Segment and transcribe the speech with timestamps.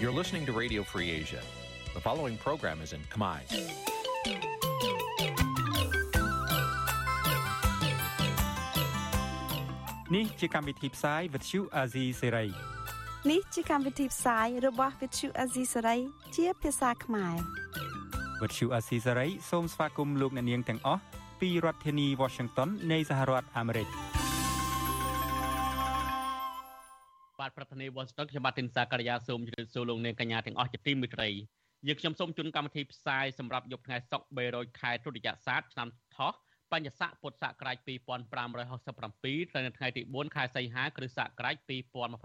[0.00, 1.42] You're listening to Radio Free Asia.
[1.92, 3.40] The following program is in Khmer.
[10.14, 12.48] នេះជាកម្មវិធីផ្សាយ Vuthu Azizi Serai
[13.30, 16.00] នេះជាកម្មវិធីផ្សាយរបស់ Vuthu Azizi Serai
[16.36, 17.36] ជាភាសាខ្មែរ
[18.40, 21.02] Vuthu Azizi Serai សូមស្វាគមន៍លោកអ្នកនាងទាំងអស់
[21.40, 23.88] ពីរដ្ឋធានី Washington នៃសហរដ្ឋអាមេរិក
[27.96, 31.28] បាទប្រធានាធិបតី Washington ខ្ញុំបាទទីនសាករិយាសូមជម្រាបសួរលោកអ្នកកញ្ញាទាំងអស់ជាទីមេត្រី
[31.86, 36.32] យើងខ្ញុំសូមជូនកម្មវិធីផ្សាយសម្រាប់យប់ថ្ងៃសុក្រ300ខែទុតិយស័កឆ្នាំថោះ
[36.72, 41.56] បញ្ញស័កពុទ្ធសករាជ2567ត្រូវនៅថ្ងៃទី4ខែសីហាគ្រិស្តសករាជ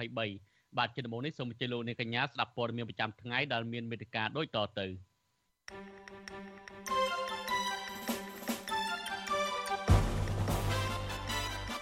[0.03, 4.85] 2023បាទជាដំបូងនេះសូមអញ្ជើញលោកអ្នកកញ្ញាស្ដាប់ព័ត៌មានប្រចាំថ្ងៃដែលមានមេត្តាដូចតទៅ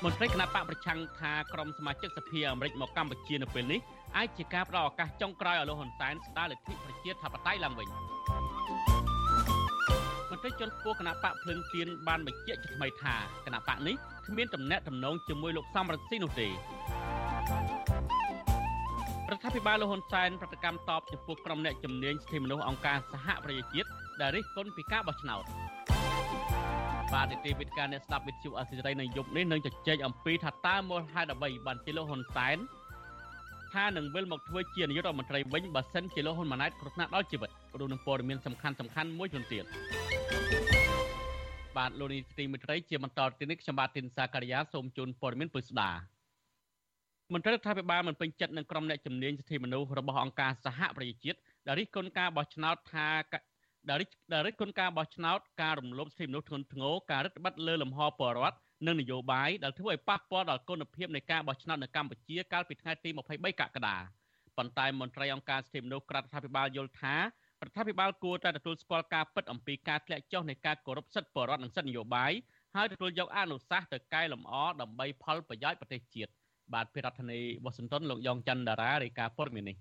[0.05, 3.79] មន្ត្រីគណៈបកប្រឆាំងថាក្រុមសមាជិកសភាអាមេរិកមកកម្ពុជានៅពេលនេះ
[4.17, 7.87] អាចជាការផ្ដល់ឱកាសចុងក្រោយឲ្យលោកហ៊ុនសែនស្ដារលទ្ធិប្រជាធិបតេយ្យឡើងវិញ
[10.31, 13.95] មន្ត្រីជាន់ខ្ពស់គណៈបកភ្លឹងទៀនបានបញ្ជាក់ជាថ្មីថាគណៈបកនេះ
[14.27, 16.51] គ្មានតំណែងតំណងជាមួយលោកសំរងស៊ីនោះទេរ
[19.37, 23.89] ដ្ឋាភិបាលលោកហ៊ុនសែនប្រតិកម្មតបចំពោះក្រុមអ្នកជំនាញសិទ្ធិមនុស្សអង្គការសហប្រជាជាតិ
[24.21, 25.43] ដែលរិះគន់ពីការបោះឆ្នោត
[27.13, 32.57] បាទនីតិវិទ្យាអ្នកស្ដាប់វិទ្យុអសិរ័យនៅយប់នេះនឹងជជែកអំពីថាតើមូលហេតុអ្វីបានជាលោកហ៊ុនសែន
[33.73, 39.65] ថានឹងវិលមកធ្វើជានាយករដ្ឋមន្ត្រីវិញបើសិនជាលោកហ៊ុនម៉ាណែតគ្រោះថ្នាក់ដល់ជីវិតរួមនឹងព័ត៌មានសំខាន់សំខាន់មួយចំនួនទៀត
[41.77, 45.91] បាទលោកនីតិមិត្តរីជាបន្តទៅនេះខ្ញុំបាទទីនសាការីយ៉ាសូមជូនព័ត៌មានពុស្ដា
[47.33, 51.37] មន្ត្រីរដ្ឋាភិបាលមិនពេញចិត្តនឹងក្រុមអ្នកជំនាញសិទ្ធិមនុស្សរបស់អង្គការសហប្រជាជាតិ
[51.67, 53.07] ដែលរិះគន់ការបោះឆ្នោតថា
[53.89, 63.97] ដែលរិះដែលរិះគន់ការបោះឆ្នោតការរំលោភសិទ្ធិមនុស្សធ្ងន់ធ្ងរការរឹតបន្តឹងលើលំហបរដ្ឋនិងនយោបាយដែលធ្វើឲ្យប៉ះពាល់ដល់គុណភាពនៃការបោះឆ្នោតនៅកម្ពុជាកាលពីថ្ងៃទី23កក្កដា
[64.57, 67.21] ប៉ុន្តែមន្ត្រីអង្គការសិទ្ធិមនុស្សក្រាបរដ្ឋាភិបាលយល់ថារ
[67.69, 72.31] ដ្ឋាភិបាលគួរតែទទួលស្គាល់ការពិតអំពីការធ្លាក់ចុះនៃការគោរពសិទ្ធិបរិវត្តនិងសិទ្ធិនយោបាយ
[72.75, 76.31] ហើយទទួលយកអនុសាសន៍ទៅកែលម្អដើម្បីផលប្រយោជន៍ប្រទេសជាតិ
[76.73, 79.77] បាទពីរដ្ឋធានីវ៉ាស៊ីនតោនលោកយ៉ងច័ន្ទតារារាយការណ៍ព័ត៌មាននេះ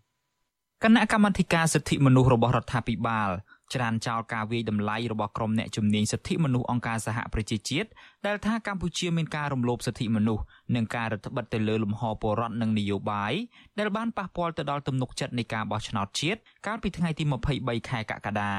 [0.85, 3.31] គណៈកម្មាធិការសិទ្ធិមនុស្សរបស់រដ្ឋាភិបាល
[3.75, 7.89] ច្រានចោលការវាយតម្លៃរបស់ក្រុមអ្នកជំនាញសិទ្ធិមនុស្សអង្គការសហប្រជាជាតិ
[8.27, 10.45] ដែលថាកម្ពុជាមានការរំលោភសិទ្ធិមនុស្ស
[10.75, 13.33] និងការរដ្ឋបិទទៅលើលំហពលរដ្ឋនិងនយោបាយ
[13.79, 17.25] ដែលបានប៉ះពាល់ទៅដល់ទំនុកចិត្តនៃការបោះឆ្នោតជាតិកាលពីថ្ងៃទី
[17.57, 18.55] 23ខែកក្កដា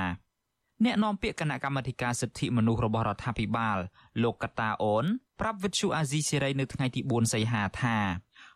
[0.86, 3.78] អ្នកនាំពាក្យគណៈកម្មាធិការសិទ្ធិមនុស្សរបស់រដ្ឋាភិបាល
[4.24, 5.06] លោកកតាអូន
[5.40, 7.98] ប្រាប់វិទ្យុអាស៊ីសេរីនៅថ្ងៃទី4សីហាថា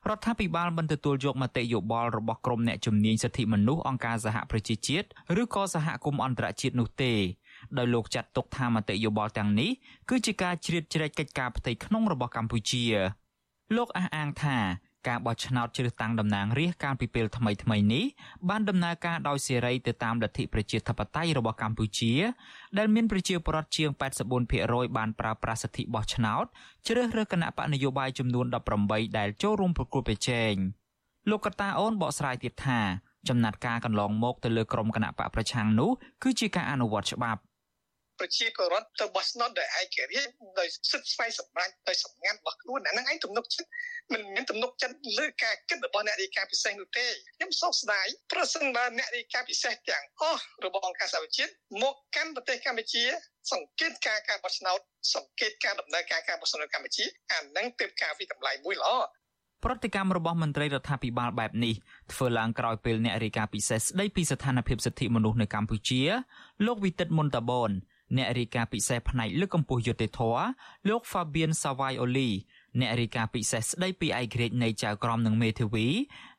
[0.09, 5.07] រដ្ឋាភិបាលមិនទទួលយកមតិយោបល់របស់ក្រុមអ្នកជំនាញសិទ្ធិមនុស្សអង្គការសហប្រជាជាតិ
[5.41, 7.13] ឬក៏សហគមន៍អន្តរជាតិនោះទេ
[7.77, 9.71] ដោយលោកចាត់ទុកថាមតិយោបល់ទាំងនេះ
[10.09, 12.83] គឺជាការជ្រៀតជ្រែកកិច្ចការផ្ទៃក្នុងរបស់កម្ពុជា
[13.75, 14.57] លោកអះអាងថា
[15.07, 18.05] ការបោះឆ្នោតជ្រើសតាំងតំណាងរាស្ត្រកាលពីពេលថ្មីថ្មីនេះ
[18.49, 22.13] បានដំណើរការដោយសេរីទៅតាមលទ្ធិប្រជាធិបតេយ្យរបស់កម្ពុជា
[22.77, 23.89] ដែលមានប្រជាពលរដ្ឋជាង
[24.43, 26.45] 84%បានប្រើប្រាស់សិទ្ធិបោះឆ្នោត
[26.87, 28.45] ជ្រើសរើសគណៈបកនយោបាយចំនួន
[28.81, 30.53] 18ដែលចូលរួមប្រគល់ប្រជែង
[31.29, 32.81] លោកកតាអូនបកស្រាយទៀតថា
[33.29, 35.91] ចំណាត់ការកន្លងមកទៅលើក្រុមគណៈបកប្រឆាំងនោះ
[36.23, 37.41] គឺជាការអនុវត្តច្បាប់
[38.19, 43.69] ប្រជាពលរដ្ឋទៅបោះឆ្នោតដោយឯករាជ្យដោយសិទ្ធិស្វ័យសម្រេចដោយសម្ងាត់របស់ខ្លួនអាហ្នឹងឯងទំនុកចិត្ត
[44.13, 51.51] មិនមានទំនុកចិត្តលើការគិតរបស់អ្នករាយការណ៍ពិសេសនោះទេខ្ញុំសោកស្ដាយប្រសិនបើអ្នករាយការណ៍ពិសេសទាំងអស់របស់អង្គការសហប្រជាជាតិ
[51.83, 53.03] មកកាន់ប្រទេសកម្ពុជា
[53.51, 54.79] សង្កេតការការបោះឆ្នោត
[55.15, 58.91] សង្កេតការដំណើរការការបោះឆ្នោតកម្ពុជាអានឹងទើបការវិតម្លៃមួយល្អ
[59.63, 61.73] ប្រតិកម្មរបស់មន្ត្រីរដ្ឋាភិបាលបែបនេះ
[62.13, 66.01] ធ្វើឡើងក្រោយពេលអ្នករាយការណ៍ពិសេសស្ដីពីស្ថានភាពសិទ្ធិមនុស្សនៅកម្ពុជា
[66.65, 67.71] លោកវិទិតមុនតាបន
[68.17, 70.43] អ្នករាយការណ៍ពិសេសផ្នែកលើកកម្ពស់យុត្តិធម៌
[70.89, 72.29] លោក Fabian Savaioli
[72.79, 75.87] អ្នករាយការណ៍ពិសេសស្ដីពីឯករាជ្យនៃចៅក្រមនិងមេធាវី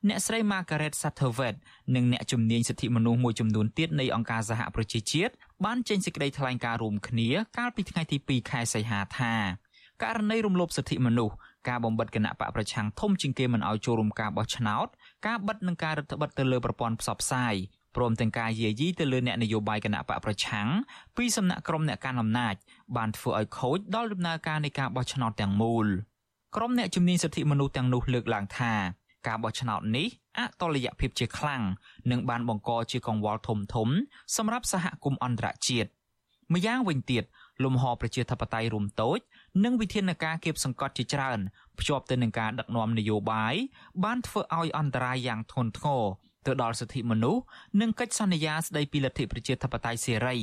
[0.08, 1.56] អ្នកស្រី Margaret Satterwit
[1.94, 5.32] និងអ្នកជំនាញសិទ្ធិមនុស្សមួយចំនួនទៀតនៃអង្គការសហប្រជាជាតិ
[5.64, 9.34] បានចេញសេចក្តីថ្លែងការណ៍រួមគ្នាកាលពីថ្ងៃទី2ខែសីហាថា
[10.02, 11.34] ករណីរំលោភសិទ្ធិមនុស្ស
[11.68, 14.86] ការបំបិតគណៈបកប្រឆាំងធំជាងគេមិនឲ្យចូលរួមការបោះឆ្នោត
[15.26, 17.54] ការបិទនិងការរដ្ឋបិទទៅលើប្រព័ន្ធផ្សព្វផ្សាយ
[17.96, 20.68] ព្រមទាំងការយាយីទៅលើអ្នកនយោបាយគណៈបកប្រឆាំង
[21.16, 22.54] ពីសំណាក់ក្រុមអ្នកកាន់អំណាច
[22.96, 25.86] បានធ្វើឲ្យខូចដល់ដំណើរការនៃការបោះឆ្នោតទាំងមូល
[26.56, 28.72] ក្រុមអ្នកជំនាញសិទ្ធិមនុស្សទាំងនោះលើកឡើងថា
[29.26, 30.06] ការបោះឆ្នោតនេះ
[30.38, 31.62] អតលយភាពជាខ្លាំង
[32.10, 33.88] និងបានបង្កជាកង្វល់ធំធំ
[34.36, 35.88] សម្រាប់សហគមន៍អន្តរជាតិ
[36.54, 37.24] ម្យ៉ាងវិញទៀត
[37.64, 39.18] លំហប្រជាធិបតេយ្យរួមតូច
[39.64, 41.38] និងវិធានការគៀបសង្កត់ជាច្រើន
[41.78, 43.54] ភ្ជាប់ទៅនឹងការដឹកនាំនយោបាយ
[44.04, 46.02] បានធ្វើឲ្យអន្តរាយយ៉ាងធ្ងន់ធ្ងរ
[46.46, 47.42] ទៅដល់សិទ្ធិមនុស្ស
[47.80, 50.36] និងកិច្ចសន្យាស្តីពីលទ្ធិប្រជាធិបតេយ្យសេរី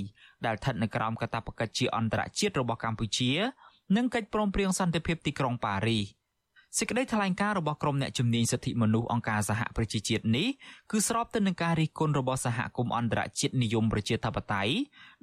[0.45, 3.31] ដែលស្ថិតនៅក្រោមកាតព្វកិច្ចជាអន្តរជាតិរបស់កម្ពុជា
[3.95, 6.03] និងកិច្ចព្រមព្រៀងសន្តិភាពទីក្រុងប៉ារីស
[6.79, 10.47] សេចក្តីថ្លែងការណ៍របស់ក្រុមអ្នកជំនាញសិទ្ធិមនុស្សអង្គការសហប្រជាជាតិនេះ
[10.91, 14.73] គឺស្របទៅនឹងការរិះគន់របស់សហគមន៍អន្តរជាតិនិយមប្រជាធិបតេយ្យ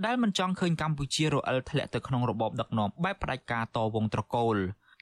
[0.04, 4.56] ដែលមិនចង់ឃើញកម្ពុជារអិលធ្លាក់ទៅក្នុងរបបដឹកនាំបែបផ្ដាច់ការតវងត្រកូល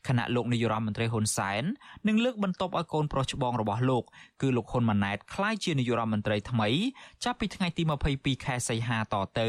[0.09, 1.65] ខណៈលោកនាយរដ្ឋមន្ត្រីហ៊ុនសែន
[2.09, 4.05] នឹងលើកបន្ទប់ឲ្យកូនប្រុសច្បងរបស់លោក
[4.43, 6.69] គឺលោកហ៊ុនម៉ាណែតក្លាយជានាយរដ្ឋមន្ត្រីថ្មី
[7.25, 7.83] ចាប់ពីថ្ងៃទី
[8.15, 9.49] 22ខែសីហាតទៅ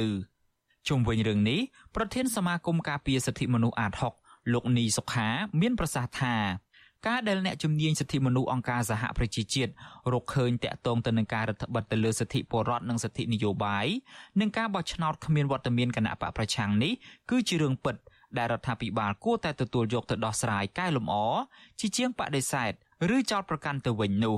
[0.88, 1.60] ជុំវិញរឿងនេះ
[1.96, 3.94] ប្រធានសមាគមការពារសិទ្ធិមនុស្សអាត
[4.24, 5.28] 6លោកនីសុខា
[5.62, 6.36] មានប្រសាសន៍ថា
[7.08, 9.72] ការដែលអ្នកជំនាញសិទ្ធិមនុស្សអង្គការសហប្រជាជាតិ
[10.14, 13.88] រកឃើញតាក់ទងទៅនឹងការរដ្ឋបិទទៅលើសិទ្ធិពលរដ្ឋនិងសិទ្ធិនយោបាយ
[14.40, 16.94] និងការបោះឆ្នោតគ្មានវត្តមានគណៈបកប្រឆាំងនេះ
[17.30, 17.96] គឺជារឿងពិត
[18.38, 21.16] ដែលរដ្ឋាភិបាលគួរតែទទួលយកទៅដោះស្រាយកែលម្អ
[21.80, 22.72] ជាជាងបដិសេធ
[23.16, 24.38] ឬចោទប្រកាន់ទៅវិញនោះ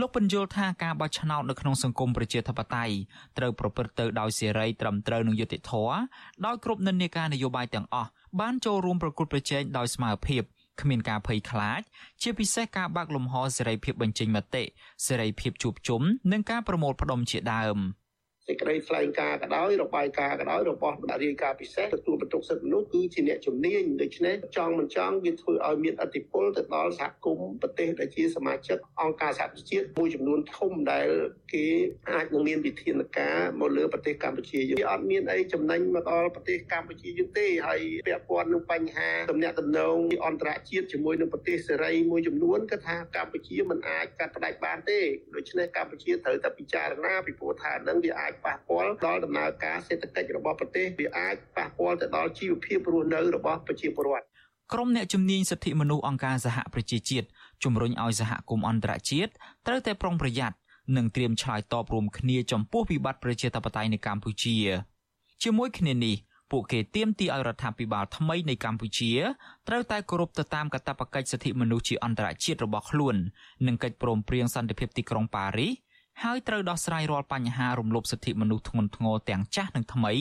[0.00, 2.94] លោកបញ្យល់ថាការបោះឆ្នោតនៅក្នុងសង្គមប្រជាធិបតេយ្យ
[3.38, 5.96] ត្រូវប្រព្រឹត្តទៅដោយសេរីត្រឹមត្រូវនិងយុត្តិធម៌
[6.46, 8.10] ដោយគ្រប់និន្នាការនយោបាយទាំងអស់
[8.40, 10.42] បានចូលរួមប្រគល់ប្រជែងដោយស្មើភាព
[10.80, 11.80] គ្មានការភ័យខ្លាច
[12.22, 14.64] ជាពិសេសការបើកលំហសេរីភាពបញ្ចេញមតិ
[15.06, 16.02] សេរីភាពជួបជុំ
[16.32, 17.78] និងការប្រមូលផ្ដុំជាដើម។
[18.48, 31.08] សេចក្តីថ្លែងការណ៍ក៏ដោយរបាយការណ៍ក៏ដោយរបស់បណ្ដារាយការណ៍ពិសេសទទួលបន្ទុកសិទ្ធិមនុស្សគឺជាអ្នកជំនាញដូច្នេះចង់មិនចង់វាធ្វើឲ្យមានអធិបុលទៅដល់សហគមន៍ប្រទេសដែលជាសមាជិកអង្គការសហប្រជាជាតិមួយចំនួនធំដែល
[31.52, 31.66] គេ
[32.10, 39.96] អាចនឹងមានវិធានការមកលើប្រទេសកម្ពុជាយើងវាអត់មានអីចំណេញមកដល់ប្រទេសកម្ពុជាយើងទេហើយពាក់ព័ន្ធនឹងបញ្ហាទំនាក់ទំនង
[40.26, 45.00] អន្តរជាតិជាមួយនឹងប្រទេសសេរីមួយចំនួនគឺថាកម្ពុជាមិនអាចកាត់ផ្ដាច់បានទេ
[45.34, 54.26] ដូច្នេះកម្ពុជាត្រូវតែពិចារណាពីព្រោះថានឹងវាអាចប៉ះពាល់ដល់ដំណើរការសេដ្ឋកិច្ចរបស់ប្រទេសវាអាចប៉ះពាល់ទៅដល់ជីវភាពរស់នៅរបស់ប្រជាពលរដ្ឋ
[54.72, 57.26] ក្រុមអ្នកជំនាញសិទ្ធិមនុស្សអង្គការសហប្រជាជាតិ
[57.64, 59.30] ជំរុញឲ្យសហគមន៍អន្តរជាតិ
[59.66, 60.56] ត្រូវតែប្រុងប្រយ័ត្ន
[60.96, 64.56] និងត្រៀមឆ្លើយតបរួមគ្នាចំពោះវិបត្តិប្រជាធិបតេយ្យនៅកម្ពុជា
[65.42, 66.16] ជាមួយគ្នានេះ
[66.50, 69.12] ពួកគេទាមទារឲ្យរដ្ឋាភិបាលថ្មីនៃកម្ពុជា
[69.68, 73.16] ត្រូវតែគោរពទៅតាមកាតព្វកិច្ចសិទ្ធិមនុស្សជាអន្តរជាតិរបស់ខ្លួន
[73.66, 75.72] និងកិច្ចព្រមព្រៀងសន្តិភាពទីក្រុងប៉ារីស
[76.24, 80.12] ហើយត្រូវដោះស្រាយរាល់បញ្ហារំលោភសិទ្ធិមនុស្សធ្ងន់ធ្ងរទាំងចាស់និងថ្មី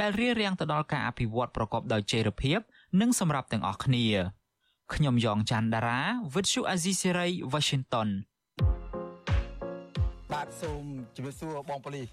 [0.00, 2.58] ដែលរារាំងទៅដល់ការអភិវឌ្ឍប្រកបដោយចីរភាព
[3.00, 4.04] និងសម្រាប់ទាំងអស់គ្នា
[4.94, 6.00] ខ្ញុំយ៉ងច័ន្ទដារា
[6.34, 8.08] វិទ្យុអាស៊ីសេរី Washington
[10.32, 10.84] បាទសូម
[11.16, 12.08] ជម្រាបសួរបងប៉ូលីស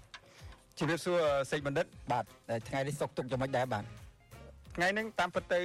[0.78, 1.18] ជម្រាបសួរ
[1.50, 2.24] សេចបណ្ឌិត បាទ
[2.68, 3.84] ថ្ងៃនេះសុកទុកយ៉ាងម៉េចដែរបាទ
[4.76, 5.60] ថ្ងៃហ្នឹងតាមពិតទៅ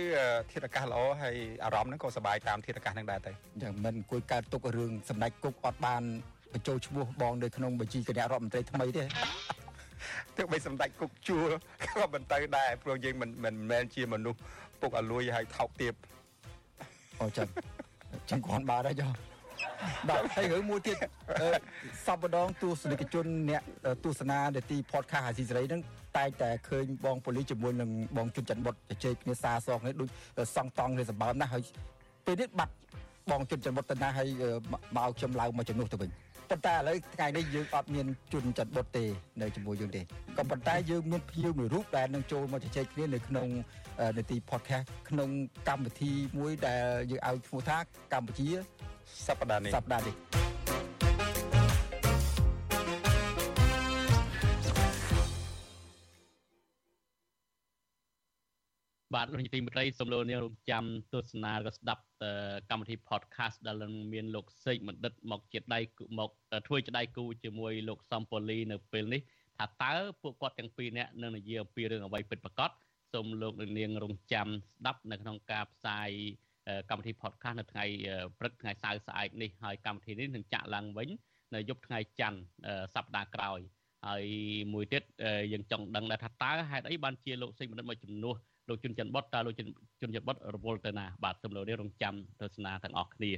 [0.51, 3.31] ធាតុអាកាសល្អហើយអារម្មណ៍ហ្នឹងក៏សប្បាយតាមធាតុអាកាសហ្នឹងដែរទៅ
[3.61, 6.03] យ៉ាងមិនអង្គុយកើតទុករឿងសម្ដេចគុកអត់បាន
[6.53, 9.03] បញ្ចូលឈ្មោះបងនៅក្នុងបញ្ជីគណៈរដ្ឋមន្ត្រីថ្មីទេ
[10.38, 11.39] ទើបបីសម្ដេចគុកជួ
[11.85, 14.39] ក៏មិនទៅដែរព្រោះយើងមិនមិនមែនជាមនុស្ស
[14.81, 15.94] ពុកអលួយហើយថោកទាប
[17.21, 17.47] អូចឹង
[18.29, 19.11] ចឹងគាត់បាទហើយចុះ
[20.09, 20.97] បាទហើយរឿងមួយទៀត
[22.05, 23.61] សពម្ដងទស្សនិកជនអ្នក
[24.03, 25.81] ទស្សនានាទី podcast អាស៊ីសេរីហ្នឹង
[26.17, 31.63] តែងតែឃើញបងប៉ូលីសជាមួយនឹងបងជុនច័ន្ទបុតជជែកគ្នាសារសងនេះដូចសង់តង់គ្នាសម្បើមណាស់ហើយ
[32.25, 32.73] ពេលនេះបាត់
[33.31, 34.27] បងជុនច័ន្ទបុតទៅណាហើយ
[34.95, 36.09] មកខ្ញុំឡើងមកជំនួសទៅវិញ
[36.49, 39.05] ប៉ុន្តែឥឡូវថ្ងៃនេះយើងអត់មានជនចាត់បុតទេ
[39.41, 40.01] នៅជាមួយយើងទេ
[40.38, 43.47] ក៏ប៉ុន្តែយើងមានភៀវមួយរូបដែលនឹងចូលមកជជែកគ្នានៅក្នុង
[44.17, 45.29] នាទី podcast ក្នុង
[45.67, 47.77] កម្មវិធីមួយដែលយើងឲ្យឈ្មោះថា
[48.13, 48.47] កម្ពុជា
[49.27, 50.46] សប្តាហ៍នេះសប្តាហ៍នេះ
[59.15, 60.83] បាទលោកនាទីមេត្រីសូមលោកនាងរងចាំ
[61.14, 62.04] ទស្សនាឬស្ដាប់
[62.69, 65.80] កម្មវិធី podcast ដែលនឹងមានលោកសេកបណ្ឌិតមកជាដៃ
[66.19, 66.30] មក
[66.68, 69.21] ធ្វើជាដៃគូជាមួយលោកសំប៉ូលីនៅពេលនេះ
[69.57, 72.71] ថាតើពួកគាត់ទាំងពីរនាក់នឹងនិយាយអំពីរឿងអ្វីពិតប្រាកដ
[73.14, 76.09] សូមលោកនាងរងចាំស្ដាប់នៅក្នុងការផ្សាយ
[76.90, 77.85] កម្មវិធី podcast នៅថ្ងៃ
[78.40, 81.09] ព្រឹកថ្ងៃសៅរ៍ស្អែកនេះហើយកម្មវិធីនេះនឹងចាក់ឡើងវិញ
[81.56, 82.40] នៅយប់ថ្ងៃច័ន្ទ
[82.95, 83.59] សប្តាហ៍ក្រោយ
[84.07, 84.26] ហើយ
[84.73, 85.04] មួយទៀត
[85.52, 88.37] យើងចង់ដឹងដែរថាតើហេតុអីបានជាលោកសេកបណ្ឌិតមកជំនួស
[88.69, 89.68] លោកជុនច័ន្ទបុតតើលោកជុន
[90.02, 93.31] ច័ន្ទបុតរវល់ទៅណាបាទសូមលោកនាងរងចាំទស្សនាទាំងអស់គ្នា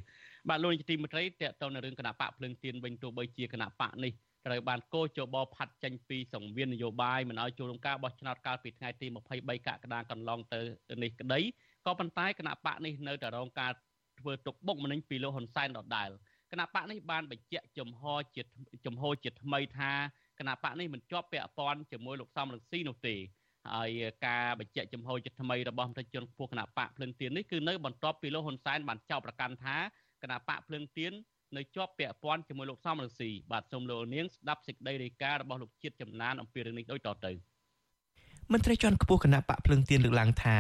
[0.49, 4.13] បាទលោកនាយកទីមេត្រីតកតនៅរឿងគណៈបកភ្លើងទៀនវិញទោះបីជាគណៈបកនេះ
[4.45, 10.59] ត្រូវបានកោជបផាត់ចេញពីសង្វៀននយោបាយមិនឲ្យចូលរួមការបោះឆ្នោតកាលពីថ្ងៃទី23កក្កដាកន្លងទៅ
[11.03, 11.39] នេះក្តី
[11.85, 13.71] ក៏ប៉ុន្តែគណៈបកនេះនៅតែរងការ
[14.19, 16.09] ធ្វើទុកបុកម្នេញពីលោកហ៊ុនសែនដដែល
[16.51, 18.03] គណៈបកនេះបានបញ្ជាក់ចំហ
[18.35, 18.41] ជា
[18.85, 19.91] ចំហជាថ្មីថា
[20.39, 23.15] គណៈបកនេះមិនជាប់ពាក់ព័ន្ធជាមួយលោកសំរងស៊ីនោះទេ
[23.67, 23.89] ហើយ
[24.25, 29.77] ការបញ្ជាក់ចំហជាថ្មីរបស់មន្ត្រីជនខ្ពស់គណៈបកភ្លឹងទៀននេះគឺនៅបន្ទាប់ពីលោកហ៊ុនសែនបានចោទប្រកាន់ថា
[30.21, 31.11] គណៈបកភ្លឹងទៀន
[31.57, 37.31] នៅជាប់ពាក់ព័ន្ធជាមួយលោកសំរងស៊ីបាទសូមលោកនាងស្ដាប់សេចក្តីរាយការណ៍របស់លោកជាតិចំណានអំពីរឿងនេះដូចតទៅ
[38.51, 40.57] មន្ត្រីជាន់ខ្ពស់គណៈបកភ្លឹងទៀនលើកឡើងថា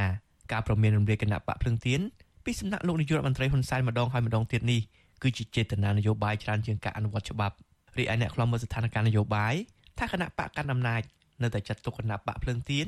[0.51, 2.01] ការប្រមានរំលាយគណៈបកភ្លឹងទៀន
[2.45, 4.81] ពីសំណាក់លោកនាយករដ្ឋមន្ត្រីហ៊ុនសែនម្ដងហើយម្ដងទៀតនេះ
[5.23, 7.55] គឺជាចេតនានយោបាយច្រើនជាងការអនុវត្តច្បាប់
[7.97, 9.53] រីឯអ្នកខ្លំមើលស្ថានភាពនយោបាយ
[9.99, 11.01] ថាគណៈបកកណ្ដាលអំណាច
[11.43, 12.87] នៅតែចាត់ទុកគណៈបកភ្លើងទៀន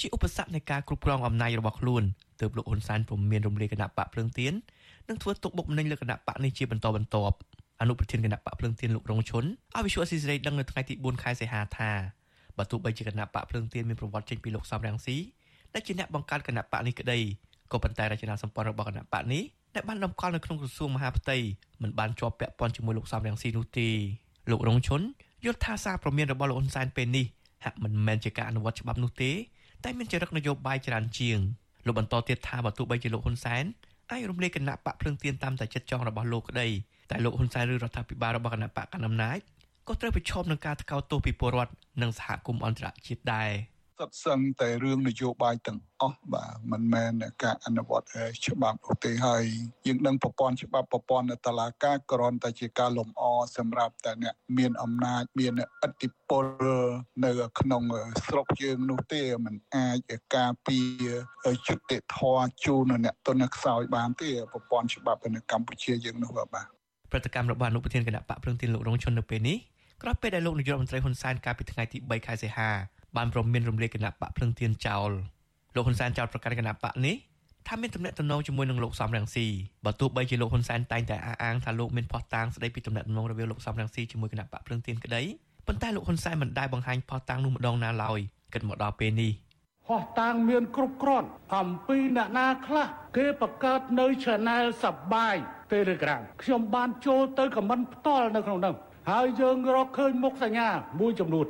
[0.00, 2.02] ជាឧបសគ្គនៃការគ្រប់គ្រងអំណាចរបស់ខ្លួន
[2.40, 4.52] ទើបលោកហ៊ុនសែនពុំមានរំលាយគណៈបកភ្លើងទៀន
[5.08, 7.36] នឹងធ្វើទុកបុកម្នេញលើគណៈបកនេះជាបន្តបន្ទាប់
[7.80, 9.44] អនុប្រធានគណៈបកភ្លើងទៀនលោករងឈុន
[9.74, 11.90] ឲ្យវិសុអស៊ីសេរីដឹងនៅថ្ងៃទី4ខែសីហាថា
[12.56, 15.16] បើទោះបីជាគណៈបកភ្លើងទៀនមានប្រវត្តិចេញពីលោកសំរងស៊ី
[15.74, 17.18] ដែលជាអ្នកបង្កើតគណៈបកនេះក្តី
[17.72, 19.42] ក៏ប៉ុន្តែរចនាសម្ព័ន្ធរបស់គណៈបកនេះ
[19.74, 21.36] ដែលបានដំកល់នៅក្នុងក្រសួងមហាផ្ទៃ
[21.82, 23.88] មិនបានជាប់ពាក់ព័ន្ធជាមួយលោកសំរងស៊ីនោះទេ
[24.50, 25.00] លោករងឈុន
[25.44, 27.26] យល់ថាសារព្រមានរបស់លោកហ៊ុនសែនពេលនេះ
[27.64, 29.32] ហាក់មិនមែនជាការអនុវត្តច្បាប់នោះទេ
[29.84, 31.38] តែមានចរិតនយោបាយច្រើនជាង
[31.86, 33.64] លោកបន្តទៀតថាបើទោះបីជាលោកហ៊ុនសែន
[34.10, 36.68] អាចរំលែកគណៈបកភ្លើងទៀនតាមតែចិត្តចង់របស់លោកក្តី
[37.10, 39.38] តែលោកហ៊ុនសែនឬរដ្ឋាភិបាលរបស់គណៈបកកណ្ដាលអំណាច
[39.88, 43.50] ក៏ត្រូវប្រឈមនឹងការថ្កោលទោសពីពលរដ្ឋនិងសហគមន៍អន្តរជាតិដែរ
[43.98, 48.06] សុទ្ធសឹងតែរឿងនយោបាយទាំងអស់បាទមិនមែនការអនុវត្ត
[48.46, 49.44] ច្បាប់នោះទេហើយ
[49.86, 53.22] យើងដឹងប្រព័ន្ធច្បាប់ប្រព័ន្ធតឡាការគ្រាន់តែជាការលំអ
[53.56, 55.52] សម្រាប់តែអ្នកមានអំណាចមាន
[55.86, 56.44] ឥទ្ធិពល
[57.24, 57.30] នៅ
[57.60, 57.82] ក្នុង
[58.26, 60.78] ស្រុកយើងនោះទេมันអាចការពា
[61.44, 66.66] រយុត្តិធម៌ជូនអ្នកទុនខ្សោយបានទេប្រព័ន្ធច្បាប់នៅកម្ពុជាយើងនោះបាទ
[67.10, 69.58] ព្រឹត្តិកម្មរបស់អនុប្រធានគណៈបកព្រឹងទីនលោករងឈុននៅពេលនេះ
[70.02, 72.70] ក្រោយពេលដែលលោកនាយករដ្ឋមន្ត្រីហ៊ុនសែនកាលពីថ្ងៃទី3ខែសីហា
[73.16, 75.10] បានព្រមមានរំលាយគណៈបកភ្លឹងទៀនចោល
[75.74, 77.16] លោកហ៊ុនសែនចោទប្រកាន់គណៈបកនេះ
[77.68, 79.46] ថាមានទំនាក់ទំនងជាមួយនឹងលោកសំរងស៊ី
[79.84, 85.22] បើទោះបីជាលោកហ៊ុនសែនតែងតែអះអាងថាលោកមានផុសតាងស្ដីពីទំនាក់ទំនងរវាងលោកសំរងស៊ីជាមួយគណៈបកភ្លឹងទៀនក្តី
[85.66, 88.20] ប៉ុន្តែលោកហ៊ុនសែនមិនដែលបង្ហាញផុសតាងនោះម្ដងណាឡើយ
[88.52, 89.32] គិតមកដល់ពេលនេះ
[89.86, 95.36] ផុសតាងមានគ្រប់គ្រាន់អំពីអ្នកណាខ្លះគេបង្កើតនៅ Channel សបាយ
[95.72, 98.74] Telegram ខ្ញុំបានចូលទៅខមមិនផ្ទាល់នៅក្នុងនោះ
[99.10, 100.68] ហើយយើងរកឃើញមុខសញ្ញា
[101.00, 101.46] មួយចំនួន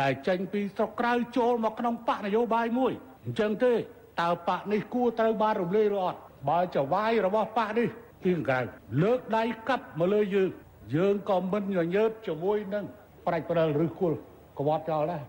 [0.00, 2.92] ដែលចេញពីស្រុកក្រៅចូលមកក្នុងបកនយោបាយមួយ
[3.24, 3.72] អញ្ចឹងទេ
[4.20, 7.88] តើបកនេះគួរត្រូវបានរំលាយឬអត់បើចវាយរបស់បកនេះ
[8.22, 8.60] ពីក្រៅ
[9.02, 10.48] លើកដៃកាប់មកលើយើង
[10.96, 12.84] យើងក៏មិនញញើតជាមួយនឹង
[13.26, 14.12] ប្រាច់ព្រិលឬគុល
[14.58, 15.22] ក្បត់ចោលដែរ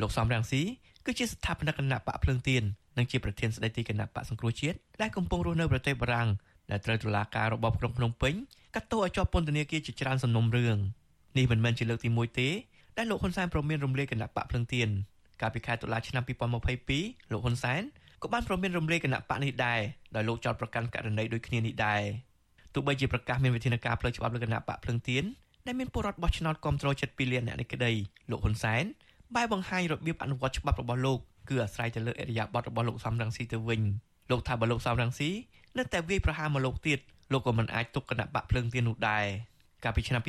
[0.00, 0.62] លោកសំរងស៊ី
[1.06, 2.62] គឺជាស្ថាបនិកគណៈបកភ្លើងទៀន
[2.98, 6.28] និងជាប្រធានស្ដីទីគណៈបកសង្គ្រោះជាតិដែលកំពុងរស់នៅប្រទេសបារាំង
[6.70, 8.34] ដែលត្រូវតុលាការរបបក្រុងភ្នំពេញ
[8.74, 10.76] កាត់ទោសឲ្យជាប់ពន្ធនាគារជាច្រើនសំណុំរឿង
[11.36, 12.48] នេះមិនមែនជាលើកទី1ទេ
[12.98, 14.88] ដែលលោកហ៊ុនសែនប្រមានរំលាយគណៈបកភ្លឹងទៀន
[15.40, 16.24] កាលពីខែតុលាឆ្នាំ
[16.76, 17.82] 2022លោកហ៊ុនសែន
[18.22, 19.80] ក៏បានប្រមានរំលាយគណៈបកនេះដែរ
[20.14, 22.02] ដោយលោកចោទប្រកាន់ករណីដូចគ្នានេះដែរ
[22.74, 25.24] ទោះបីជាប្រកាសមានវិធានការផ្លូវច្បាប់លើគណៈបកភ្លឹងទៀន
[25.66, 27.92] ដែលមានពលរដ្ឋបោះឆ្នោតគ្រប់គ្រង7លានអ្នកនេះក្តី
[28.30, 28.84] លោកហ៊ុនសែន
[29.36, 33.82] បែបបង្ហាញរបៀបអនុវត្តច្បាប់របស់លោកគឺអាស្រ័យទៅលើអរិយាប័ត្ររបស់លោកសំរងស៊ីទៅវិញ
[34.30, 35.30] លោកថាបើលោកសំរងស៊ី
[35.78, 36.98] នៅតែវាយប្រហារមកលោកទៀត
[37.32, 39.24] លោកក៏មិនអាចទុកគណៈបកភ្លើងទៀននោះដែរ
[39.84, 40.22] កាលពីឆ្នាំ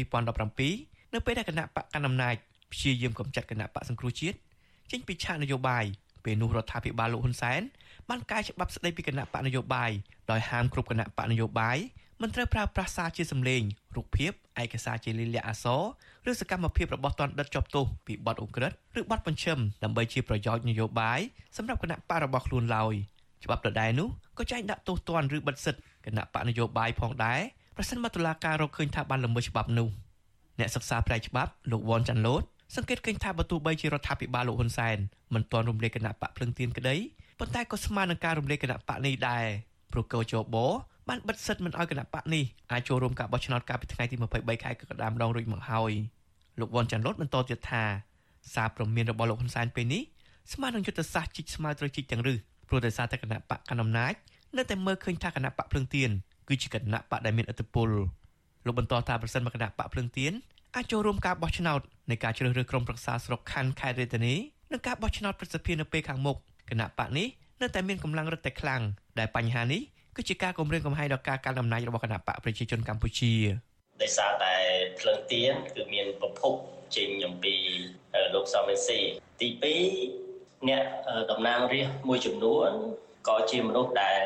[0.53, 2.35] 2017នៅពេលដែលគណៈបកកណ្ដាលអំណាច
[2.71, 4.37] ព្យាយាមកម្ចាត់គណៈបកសង្គ្រោះជាតិ
[4.91, 5.85] ចេញពីឆាកនយោបាយ
[6.23, 7.61] ពេលនោះរដ្ឋាភិបាលលោកហ៊ុនសែន
[8.09, 9.91] បានកែច្បាប់ស្តីពីគណៈបកនយោបាយ
[10.31, 11.77] ដោយហាមគ្រប់គណៈបកនយោបាយ
[12.21, 13.61] មិនត្រូវប្រើប្រាស់សារជាសម្លេង
[13.95, 14.31] រូបភាព
[14.61, 15.81] ឯកសារជាលិលាអក្សរ
[16.29, 21.19] ឬសកម្មភាពរបស់ទណ្ឌិតជាប់ទោសពីបទអ ுக ្រិតឬបទបញ្ឈឹមដើម្បីជាប្រយោជន៍នយោបាយ
[21.57, 22.93] សម្រាប់គណៈបករបស់ខ្លួនឡើយ
[23.43, 27.39] ច្បាប់ដដែលនោះក៏ចែងដាក់ទោសទណ្ឌឬបិទសិទ្ធគណៈបកនយោបាយផងដែរ
[27.75, 29.89] ប្រសិនបើតុលាការរកឃើញថាបានល្មើសច្បាប់នោះ
[30.59, 32.43] អ្នកសិក្សាផ្នែកច្បាប់លោកវ៉ាន់ចាន់ឡូត
[32.75, 34.97] សង្កេតឃើញថាបើទោះបីជារដ្ឋាភិបាលលោកហ៊ុនសែន
[35.33, 36.95] មិនទាន់រំលែកគណៈបកភ្លឹងទៀនក្តី
[37.39, 39.45] ប៉ុន្តែក៏ស្មើនឹងការរំលែកគណៈបកនេះដែរ
[39.91, 40.55] ព្រោះកោជប
[41.09, 45.91] បានបិទសិទ្ធមិនឲ្យគណៈបកនេះអាចចូលរួមការបោះឆ្នោតកាលពីថ្ងៃទី23ខែកក្កដាម្ដងរួចមកហើយ
[46.59, 47.83] លោកវ៉ាន់ចាន់ឡូតបន្តទៀតថា
[48.53, 50.01] សារព្រមានរបស់លោកហ៊ុនសែនពេលនេះ
[50.53, 54.13] ស្មើនឹងយុទ្ធសាស្ត្រជីកស្មៅត្រូវជីកទាំងរឹសព្រោះតែសារតែគណៈបកកណ្ដាលអំណាច
[54.57, 56.09] នៅតែមើលឃើញថាគណៈបកភ្លឹងទៀន
[56.47, 57.89] គឺជាគណៈបកដែលមានឥទ្ធិពល
[58.65, 60.33] លោកបន្តថាប្រសិនបើគណៈបកភ្លឹងទៀន
[60.77, 61.81] អាចចូលរួមការបោះឆ្នោត
[62.11, 64.35] នៃការជ្រើសរើសក្រុមប្រឹក្សាស្រុកខណ្ឌខេត្តរាជធានី
[64.71, 66.37] និងការបោះឆ្នោតប្រសិទ្ធភាពនៅពេលខាងមុខ
[66.69, 67.27] គណៈបកនេះ
[67.61, 68.81] នៅតែមានកម្លាំងរឹតតែខ្លាំង
[69.19, 69.81] ដែលបញ្ហានេះ
[70.15, 73.33] គឺជាការគម្រាមកំហែងដល់ការកាន់អំណាចរបស់គណៈបកប្រជាជនកម្ពុជា
[74.01, 74.55] ដោយសារតែ
[74.99, 76.53] ភ្លើងទៀនគឺមានប្រភព
[76.95, 77.55] ចេញអំពី
[78.33, 78.99] លោកសំរងស៊ី
[79.41, 79.49] ទី
[80.05, 80.83] 2អ្នក
[81.31, 82.69] តំណាងរាស្ត្រមួយចំនួន
[83.27, 84.21] ក៏ជាមនុស្សដែល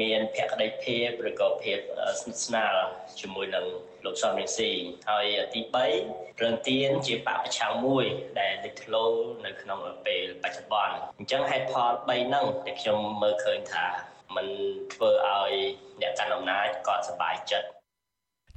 [0.00, 1.78] មានភក្តីភាពឬក៏ភាព
[2.20, 2.74] ស្និទ្ធស្នាល
[3.20, 3.66] ជាមួយនឹង
[4.04, 4.70] លោកសំរងស៊ី
[5.10, 5.60] ហើយទី
[6.00, 8.04] 3ព្រឹងទៀនជាបពប្រឆាំងមួយ
[8.40, 9.04] ដែលលេចធ្លោ
[9.46, 13.86] នៅក្នុងពេលបច្ចុប្បន្នអញ្ចឹងហេតុផល3ហ្នឹងដែលខ្ញុំមើលឃើញថា
[14.36, 14.46] มัน
[14.94, 15.52] ធ្វើឲ្យ
[16.00, 17.66] អ្នកកាន់អំណាចគាត់សប្បាយចិត្ត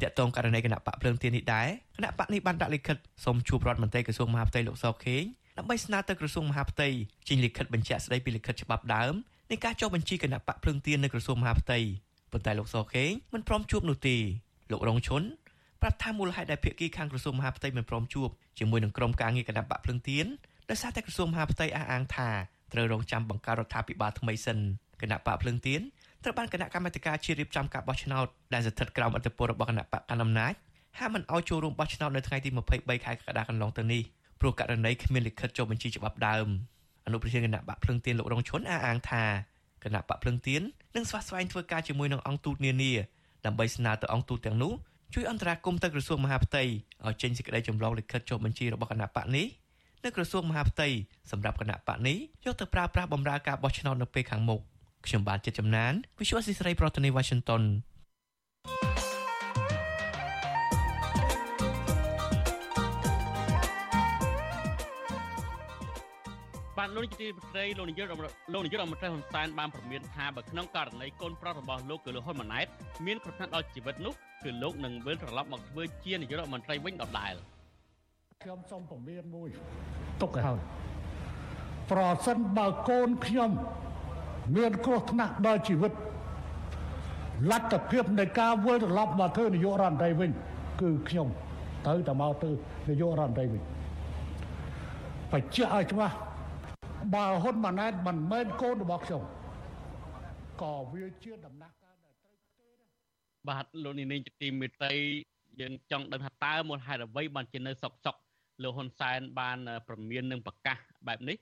[0.04, 5.24] តកតងករណីគណៈបកភ្លើងទៀននេះដែរគណៈបកនេះបានដាក់លិខិតសូមជួបរដ្ឋមន្ត្រីក្រសួងមហាផ្ទៃលោកសខេង
[5.58, 6.90] ដើម្បីស្នើទៅក្រសួងមហាផ្ទៃ
[7.28, 9.14] ចេញលិខិតបញ្ជាក់ស្ដីពីលិខិតច្បាប់ដើម
[9.52, 11.80] នៃការចុះបញ្ជីគណៈបកភ្លើងទៀននៅក្រសួងមហាផ្ទៃ
[12.32, 14.18] ប៉ុន្តែលោកសខេងមិនព្រមជួបនោះទេ
[14.72, 15.24] លោករងឈុន
[15.82, 20.26] ប្រាប់ថាមូលហេតុដែលភាគីខាងក្រសួងមហាផ្ទៃមិនព្រមជួបជាមួយនឹងក្រុមការងារគណៈបកភ្លើងទៀន
[20.70, 22.30] ដោយសារតែក្រសួងមហាផ្ទៃអះអាងថា
[22.74, 24.58] ត្រូវរងចាំបង្កើតរដ្ឋាភិបាលថ្មីសិន
[25.02, 25.82] គណៈបកភ្លើងទៀន
[26.24, 30.54] ត្រូវបានគណៈកម្មាធិការជាតិរៀបចំការបោះឆ្នោតដែលស្ថិតក្រោមអធិបតេយ្យរបស់គណៈបកកណ្ដាលអំណាច
[31.00, 34.02] ហាមមិនឲ្យចូលរួមបោះឆ្នោតនៅថ្ងៃទី23ខែកក្កដាកន្លងទៅនេះ
[34.40, 36.48] ព្រោះករណីគ្មានលិខិតចុះបញ្ជីច្បាប់ដើម
[37.06, 39.24] អនុប្រធានគណៈបកភ្លឹងទៀនលោករងឈុនអះអាងថា
[39.84, 40.62] គណៈបកភ្លឹងទៀន
[40.96, 42.92] នឹងស្វាស្វែងធ្វើការជាមួយនឹងអង្គទូតនានា
[43.48, 44.74] ដើម្បីស្នើទៅអង្គទូតទាំងនោះ
[45.14, 46.64] ជួយអន្តរាគមន៍ទៅក្រសួងមហាផ្ទៃ
[47.06, 49.48] ឲ្យចេញសេចក្តីចម្លងលិខិតចុះបញ្ជីរបស់គណៈបកនេះ
[50.04, 50.88] នៅក្រសួងមហាផ្ទៃ
[51.32, 54.62] សម្រាប់គណៈបកនេះយកទៅប្រើប្រាស់បម្រើការបោះឆ្នោតនៅពេលខាងមុខ
[55.06, 57.64] ខ្ញុំបាទចិត្តចំណាន Visual Society ប្រធានាទី Washington
[66.88, 68.08] បាទលោកនាយករដ្ឋមន្ត្រីលោកនាយក
[68.54, 72.66] លោកនាយករដ្ឋមន្ត្រីហ៊ុនសែនបានប្រមានថាបើក្នុងករណីកូនប្រុសរបស់លោកគឺលោកហ៊ុនម៉ាណែត
[73.06, 74.14] មានគ្រោះថ្នាក់ដល់ជីវិតនោះ
[74.44, 77.34] គឺលោកនឹងវិលត្រឡប់មកធ្វើជានាយករដ្ឋមន្ត្រីវិញដដែល
[78.44, 79.50] ខ្ញុំសូមពមៀនមួយ
[80.22, 80.60] ទុកឲ្យហើយ
[81.92, 83.52] ប្រសិនបើកូនខ្ញុំ
[84.58, 85.92] មានគ្រោះថ្នាក់ដល់ជីវិត
[87.52, 90.32] លទ្ធភាពនៃការវិលត្រឡប់មកធ្វើនាយករដ្ឋមន្ត្រីវិញ
[90.82, 91.28] គឺខ្ញុំ
[91.86, 92.52] ត្រូវតែមកធ្វើ
[92.90, 93.62] នាយករដ្ឋមន្ត្រីវិញ
[95.32, 96.16] បញ្ជាក់ឲ្យច្បាស់
[97.14, 99.24] បើហ៊ុនម៉ាណែតមិនមែនកូនរបស់ខ្ញុំ
[100.62, 102.68] ក៏វាជាដំណាក់កាលដែលត្រូវទេ
[103.48, 104.94] បាទលោកនាងជាទីមេត្រី
[105.60, 108.16] យើងចង់ដឹងថាតើមូលហេតុអ្វីបានជានៅសុកសុក
[108.64, 111.38] លោកហ៊ុនសែនបាន ប្រមាននឹងប្រកាសបែបនេះ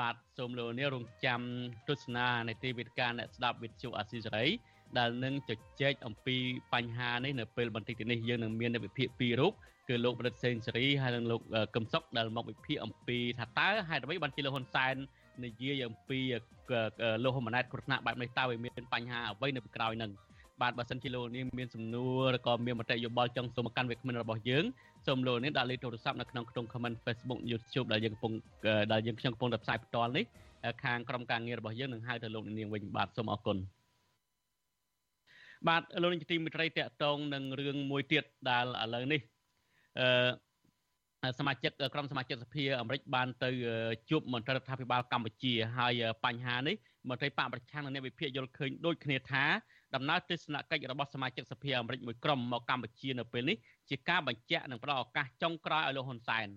[0.00, 1.40] បាទសូមលោកនាងរងចាំ
[1.88, 4.46] ទស្សនានៃទីវេទិកាអ្នកស្ដាប់វិទ្យុអាស៊ីសេរី
[4.98, 5.50] ដែលនឹងជ
[5.80, 6.36] ជែកអំពី
[6.72, 9.52] បញ្ហានេះនៅពេលបន្តិចទៀតនេះយើងនឹងមានវិភាគពីររូប
[9.88, 11.40] គឺលោកប្រឌិតសេនស៊ូរីហើយនិងលោក
[11.74, 14.94] កឹមសុខដែលមកវិភាគអំពីថាតើហេតុអ្វីបានជាលោកហ៊ុនសែន
[15.44, 16.18] និយាយអំពី
[17.24, 20.10] លោកហ៊ុនម៉ាណែតគ្រោះថ្នាក់បែបនេះតើវាមានបញ្ហាអ្វីនៅពីក្រោយនឹង
[20.62, 24.64] បាទបើសិនជាលោកនាងមានសំណួរឬក៏មានមតិយោបល់ចង់សូមកាន់វាគ្មិនរបស់យើង
[25.06, 28.32] សូមលោកនាងដាក់លេខទូរស័ព្ទនៅក្នុងក្នុង comment Facebook YouTube ដែលយើងកំពុង
[28.92, 30.24] ដែលយើងខ្ញុំកំពុងតែផ្សាយផ្ទាល់នេះ
[30.84, 33.56] ខាងក្រុមការងាររបស់យើងនឹងហៅទៅលោកនាងវិញបាទសូមអរគុណ
[35.68, 39.41] បាទលោកនាងទីមិត្តរីតកតងនឹងរឿងមួយទៀតដែលឥឡូវនេះអឺ
[41.38, 43.50] សមាជិកក្រុមសមាជិកសភាអាមេរិកបានទៅ
[44.10, 46.76] ជួបមន្ត្រីរដ្ឋាភិបាលកម្ពុជាហើយបញ្ហានេះ
[47.08, 49.44] មន្ត្រីបកប្រឆាំងនិងអ្នកវិភាគយល់ឃើញដូចគ្នាថា
[49.94, 53.56] ដំណើរទស្សនកិច្ចរបស់សមាជិកសភាអាមេរិកមួយក្រុមមកកម្ពុជានៅពេលនេះ
[53.90, 56.48] ជាការបញ្ជាក់និងផ្ដល់ឱកាសចុងក្រោយឲ្យលោកហ៊ុនសែន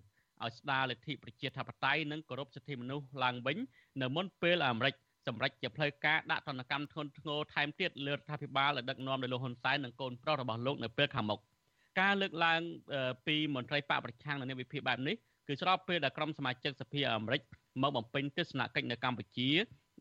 [0.44, 3.58] ឲ្យស្ដារលទ្ធិប្រជាធិបតេយ្យនិងគោរពសិទ្ធិមនុស្សឡើងវិញ
[4.02, 4.96] នៅមុនពេលអាមេរិក
[5.28, 11.40] សម្រេចជាផ្លូវការដាក់ទណ្ឌកម្មធ្ងន់ធ្ងរថែមទៀតលើរដ្ឋាភិបាលដែលដឹកនាំដោយលោកហ៊ុនសែននិងកូនប្រុសរបស់លោកនៅពេលខាងមុខ
[12.00, 12.62] ការលើកឡើង
[13.28, 15.16] ពីមន្ត្រីបកប្រឆាំងនៅនៃវិភាគបែបនេះ
[15.48, 17.42] គឺស្របពេលដែលក្រុមសមាជិកសភាអាមេរិក
[17.82, 19.50] មកបំពេញទស្សនកិច្ចនៅកម្ពុជា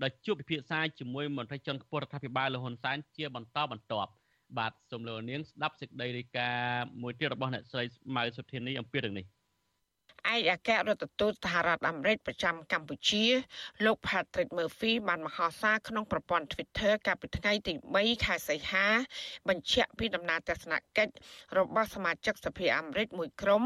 [0.02, 4.11] ដោយជួបពិភាក្សាជាមួយមន្ត្រីជាន់ខ្ពស់រដ្ឋាភិបាលលហ៊ុនសែនជាបន្តបន្ទាប់
[4.59, 7.85] បាទសូមលោកនាងស្ដាប់សេចក្តីរាយការណ៍មួយទៀតរបស់អ្នកស្រី
[8.16, 9.26] ម៉ៅសុធានីអំពីរឿងនេះ
[10.32, 13.24] ឯកអគ្គរដ្ឋទូតសហរដ្ឋអាមេរិកប្រចាំកម្ពុជា
[13.84, 18.87] លោក Patrick Murphy បានមហោសារក្នុងប្រព័ន្ធ Twitter កាលពីថ្ងៃទី3ខែសីហា
[19.48, 21.12] បញ្ជាក់ពីដំណើរទស្សនកិច្ច
[21.58, 23.62] របស់សមាជិកសភាអាមេរិកមួយក្រុម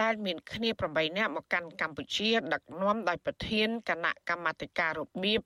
[0.00, 5.40] ដែលមានគ្នា8នាក់មកកាន់កម្ពុជា ដឹកនាំដោយប្រធានគណៈកម្មាធិការរបៀប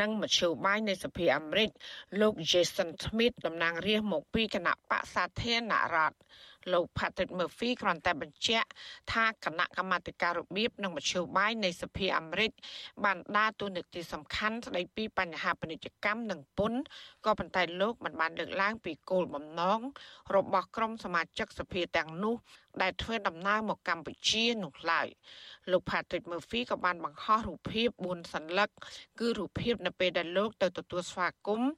[0.00, 1.70] និងមជ្ឈបាយនៃសភាអាមេរិក
[2.20, 6.16] លោក Jason Smith តំណាងរាស្ត្រមកពីគណៈបកសាធារណរដ្ឋ
[6.72, 8.68] លោក Patrick Murphy គ្រាន់តែបញ្ជាក់
[9.12, 12.50] ថាគណៈកម្មាធិការរបៀបនិងមជ្ឈបាយនៃសភាអាមេរិក
[13.04, 16.80] បានដើរតួនាទីសំខាន់ស្ដីពីបញ្ហាពាណិជ្ជកម្មនិងពន្ធ
[17.24, 19.80] ក៏ប៉ុន្តែលោកមិនបានលើកឡើងពីគោលបំណង
[20.34, 22.36] របស់ក្រុមសមាជិកសភាទាំងនោះ
[22.82, 25.06] ដែលធ្វើដំណើរមកកម្ពុជានោះឡើយ
[25.70, 28.68] លោក Patrick Murphy ក៏បានបង្ហោះរូបភាព4សន្លឹក
[29.20, 31.70] គឺរូបភាពនៅពេលដែលលោកទៅទទួលស្វាគមន៍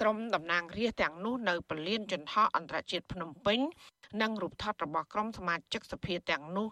[0.00, 3.60] ក្រុមតំណាងរាស្ត្រទាំងនោះនៅពលានយន្តហោះអន្តរជាតិភ្នំពេញ
[4.22, 6.68] និងរូបថតរបស់ក្រុមសមាជិកសភាទាំងនោះ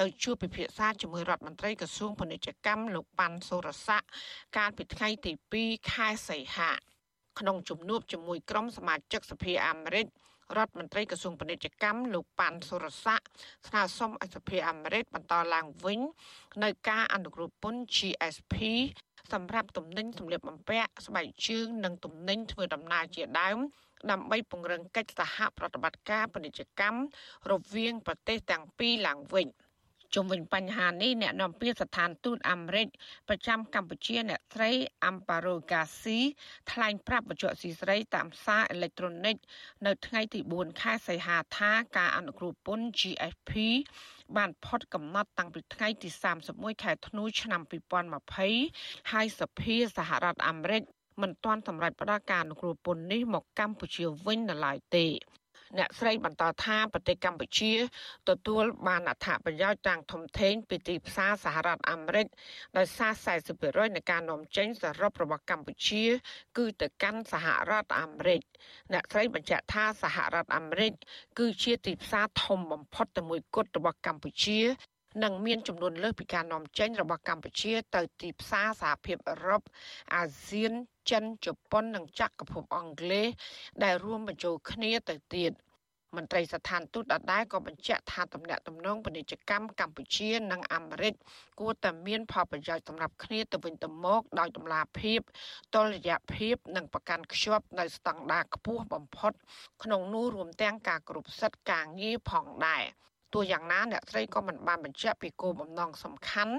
[0.00, 4.08] ទៅជួបពិភាក្សាជាមួយរដ្ឋមន្ត្រីក្រសួងពាណិជ្ជកម្មលោកប៉ាន់សូរស័ក្តិ
[4.56, 6.70] កាលពីថ្ងៃទី2ខែសីហា
[7.38, 10.06] ក្នុងជំនួបជាមួយក្រុមសមាជិកសភាអាមេរិក
[10.56, 13.26] រដ្ឋមន្ត្រីក្រសួងពាណិជ្ជកម្មលោកប៉ាន់សុរស័ក្តិ
[13.68, 16.00] ស្នើសុំឲ្យសភាអាមេរិកបន្តឡើងវិញ
[16.62, 18.54] នៅការអនុគ្រោះពន្ធ GSP
[19.32, 23.58] សម្រាប់ទំនិញសម្លៀកបំពាក់ស្បែកជើងនិងទំនិញធ្វើដំណើរជាដើម
[24.10, 27.00] ដើម្បីពង្រឹងកិច្ចសហប្រតិបត្តិការពាណិជ្ជកម្ម
[27.50, 29.48] រវាងប្រទេសទាំងពីរឡើងវិញ។
[30.14, 32.86] ជុំវិញបញ្ហានេះអ្នកនាំពាក្យស្ថានទូតអាមេរិក
[33.28, 34.70] ប្រចាំកម្ពុជាអ្នកស្រី
[35.10, 36.22] Amparo Garcia
[36.70, 39.36] ថ្លែងប្រាប់បច្ចុប្បន្នស៊ីស្រីតាមសារអេឡិចត្រូនិក
[39.86, 43.52] នៅថ្ងៃទី4ខែសីហាថាការអនុគ្រោះពន្ធ GSP
[44.36, 46.08] បានផុតកំណត់តាំងពីថ្ងៃទី
[46.46, 47.62] 31ខែធ្នូឆ្នាំ
[48.36, 50.82] 2020ហើយសភាសហរដ្ឋអាមេរិក
[51.22, 55.06] មិនទាន់សម្រេចផ្ដល់ការអនុគ្រោះពន្ធនេះមកកម្ពុជាវិញនៅឡើយទេ
[55.78, 57.72] អ្នកស្រីបន្តថាប្រទេសកម្ពុជា
[58.28, 62.26] ទទួលបានអត្ថប្រយោជន៍ទាំងធំធេងពីទីផ្សារសហរដ្ឋអាមេរិក
[62.76, 63.12] ដោយសារ
[63.54, 66.04] 40%នៃការនាំចេញសរុបរបស់កម្ពុជា
[66.58, 68.40] គឺទៅកាន់សហរដ្ឋអាមេរិក
[68.92, 70.92] អ្នកស្រីបញ្ជាក់ថាសហរដ្ឋអាមេរិក
[71.38, 74.60] គឺជាទីផ្សារធំបំផុតតែមួយគត់របស់កម្ពុជា
[75.22, 79.62] និងមានចំនួនលើសពីការនាំចេញរបស់កម្ពុជាទៅទីផ្សារសហភាពអឺរ៉ុប
[80.14, 80.72] អាស៊ាន
[81.10, 83.28] ចិនជប៉ុននិងចក្រភពអង់គ្លេស
[83.82, 85.52] ដែលរួមបញ្ចូលគ្នាទៅទៀត
[86.16, 91.14] មន្ត្រីស្ថានទូតដដែលក៏បញ្ជាក់ថាតំណែងតំណងពាណិជ្ជកម្មកម្ពុជានិងអាមេរិក
[91.60, 95.20] គួរតែមានផលប្រយោជន៍សម្រាប់គ្នាទៅវិញទៅមកដោយតម្លាភាព
[95.74, 99.32] តុល្យភាពនិងប្រកាន់ខ្ជាប់នៅស្តង់ដារខ្ពស់បំផុត
[99.82, 102.84] ក្នុងនោះរួមទាំងការគ្រប់សិទ្ធិការងារផងដែរ
[103.34, 106.54] ទោះយ៉ាងណាអ្នកស្រីក៏មិនបានបញ្ជាក់ពីគោលបំណងសំខាន់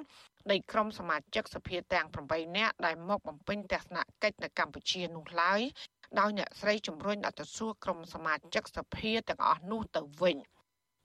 [0.51, 5.61] នៃក្រុមសមាជិកសភាទាំង8នាក់ដែលមកបំពេញទស្សនកិច្ចនៅកម្ពុជានោះឡើយ
[6.19, 10.37] ដោយអ្នកស្រីជំរុញឲ្យទៅសួរក្រុមសមាជិកសភាទាំងអស់នោះទៅវិញ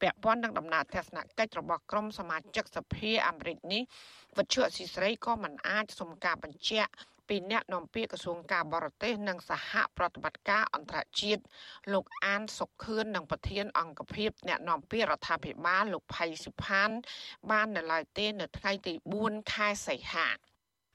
[0.01, 3.83] ពាក់ព័ន្ធនឹងដំណើរទស្សនកិច្ចរបស់ក្រុមសមាជិកសភាអាមេរិកនេះ
[4.37, 6.93] វិទ្យុអស៊ីសេរីក៏មិនអាចសុំការបញ្ជាក់
[7.29, 11.43] ពីអ្នកនាំពាក្យក្រសួងការបរទេសនិងសហប្រតិបត្តិការអន្តរជាតិ
[11.93, 16.91] លោកអានសុខខឿននិងប្រធាន អង្គភិបអ្នកនាំពាក្យរដ្ឋាភិបាលលោកផៃសុផាន
[17.51, 20.29] បាននៅឡើយទេនៅថ្ងៃទី4ខែសីហា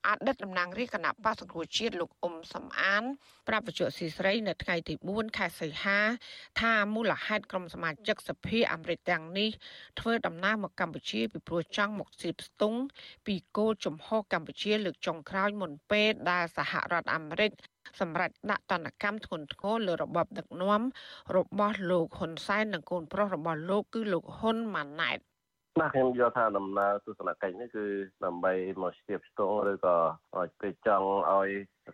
[0.07, 3.03] អតីតតំណាងរាជគណៈបក្សសង្គ្រោះជាតិលោកអ៊ុំសំអាន
[3.47, 5.99] ប្រាប់វិទ្យុស៊ីស្រីនៅថ្ងៃទី4ខែសីហា
[6.61, 9.49] ថាមូលហេតុក្រុមសមាជិកសភាអាមេរិកទាំងនេះ
[9.99, 12.79] ធ្វើដំណើរមកកម្ពុជាពីព្រោះចង់មកស៊ីបស្ទង់
[13.25, 17.51] ពីគោលជំហរកម្ពុជាលើកចុងក្រោយមុនពេលដែលសហរដ្ឋអាមេរិក
[17.99, 20.81] សម្រាប់ដាក់ទណ្ឌកម្មធ្ងន់ធ្ងរលើរបបដឹកនាំ
[21.35, 25.19] របស់លោកហ៊ុនសែននិងកូនប្រុសរបស់លោកគឺលោកហ៊ុនម៉ាណែត
[25.79, 27.85] ណាខ្ញុំយល់ថាដំណើរទស្សនកិច្ចនេះគឺ
[28.25, 29.95] ដើម្បីមកស្ទាបស្ទង់ឬក៏
[30.61, 31.49] គេចង់ឲ្យ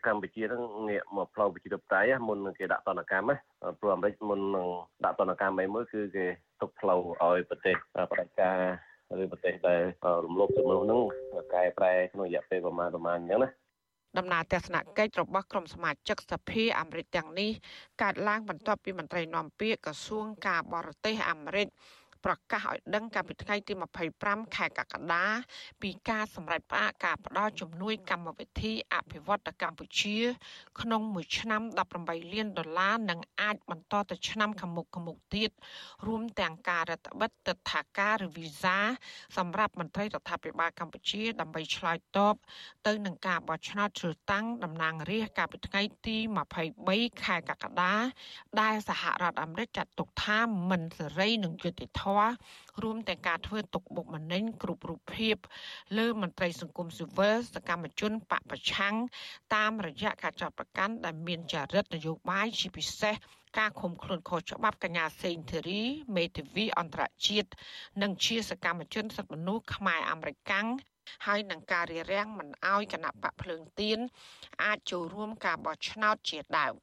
[0.06, 3.36] កម្ពុជានឹងងាកមកផ្លូវប្រជាធិបតេយ្យមុននឹងគេដាក់ទណ្ឌកម្មណា
[3.80, 4.68] ព្រោះអាមេរិកមុននឹង
[5.06, 6.26] ដាក់ទណ្ឌកម្មអីមួយគឺគេ
[6.62, 7.76] ទុកផ្លូវឲ្យប្រទេស
[8.12, 8.60] ផ្ដាច់ការ
[9.22, 9.82] ឬប្រទេសដែល
[10.26, 11.02] រំលោភសិទ្ធិមនុស្សនឹង
[11.54, 13.50] កែប្រែក្នុងរយៈពេលប្រមាណប្រមាណអញ្ចឹងណា
[14.18, 17.52] ដំណើរទស្សនកិច្ចរបស់ក្រុមសមាជិកសភាអាមេរិកទាំងនេះ
[18.02, 21.68] កើតឡើងបន្ទាប់ពីមន្ត្រីនាំពាក្យក្រសួងការបរទេសអាមេរិក
[22.26, 23.74] ប្រកាសឲ្យដឹងកាលពីថ្ងៃទី
[24.14, 25.26] 25ខែកក្កដា
[25.82, 30.18] ពីការសម្រេចផ្អាកការផ្ដល់ជំនួយកម្មវិធីអភិវឌ្ឍកម្ពុជា
[30.82, 31.62] ក្នុងមួយឆ្នាំ
[31.98, 35.52] 18លានដុល្លារនិងអាចបន្តទៅឆ្នាំខាងមុខខាងមុខទៀត
[36.08, 38.78] រួមទាំងការរដ្ឋបិទទិដ្ឋាការឬវីសា
[39.38, 42.36] សម្រាប់មន្ត្រីរដ្ឋាភិបាលកម្ពុជា ដើម្បីឆ្លើយតប
[42.88, 46.18] ទៅនឹងការបោះឆ្នោតជ្រើសតាំងតំណាងរាស្ត្រកាលពីថ្ងៃទី
[46.72, 47.94] 23ខែកក្កដា
[48.62, 52.15] ដែលសហរដ្ឋអាមេរិកចាត់ទុកថាមិនសេរីនិងយុត្តិធម៌
[52.84, 55.36] រួមទាំងការធ្វើទុកបុកម្នេញគ្រប់រូបភាព
[55.98, 58.96] លើមន្ត្រីសង្គមស៊ីវិលសកម្មជនបពប្រឆាំង
[59.56, 63.16] តាមរយៈការចាប់ប្រកាន់ដែលមានចរិតនយោបាយជាពិសេស
[63.58, 65.84] ការឃុំខ្លួនខុសច្បាប់កញ្ញាសេងធីរី
[66.16, 67.50] មេធាវីអន្តរជាតិ
[68.02, 70.68] និងជាសកម្មជនសិទ្ធិមនុស្សខ្មែរអមេរិកាំង
[71.26, 74.00] ហើយនឹងការរារាំងមិនអោយគណៈបកភ្លើងទៀន
[74.64, 76.74] អាចចូលរួមការបោះឆ្នោតជាដើម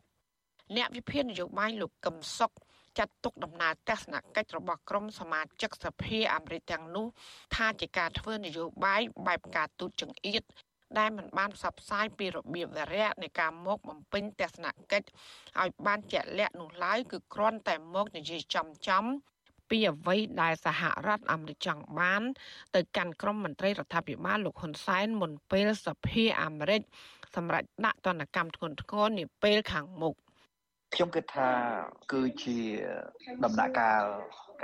[0.76, 2.52] អ្នកវិភាគនយោបាយលោកកឹមសុខ
[2.98, 7.06] ចាត់ទុកដំណើរទស្សនកិច្ចរបស់ក្រុមសមាជិកសភាអាមេរិកទាំងនោះ
[7.56, 10.42] ថាជាការធ្វើនយោបាយបែបការទូតចង្អៀត
[10.98, 15.06] ដែលមិនបានផ្សព្វផ្សាយពីរបៀបវារៈនៃការមកបំពេញទស្សនកិច្ច
[15.60, 19.04] ឲ្យបានជាក់លាក់នោះឡើយគឺគ្រាន់តែមកនិយាយចំចំ
[19.70, 22.22] ពីអ្វីដែលសហរដ្ឋអាមេរិកចង់បាន
[22.74, 26.80] ទៅកាន់ក្រុមមន្ត្រីរដ្ឋាភិបាលលោកហ៊ុនសែនមុនពេលសភាអាមេរិក
[27.36, 30.14] សម្រាប់ដាក់ទណ្ឌកម្មធ្ងន់ធ្ងរនាពេលខាងមុខ។
[30.94, 31.50] ខ្ញុំគិតថា
[32.12, 32.58] គឺជា
[33.44, 34.04] ដំណាក់កាល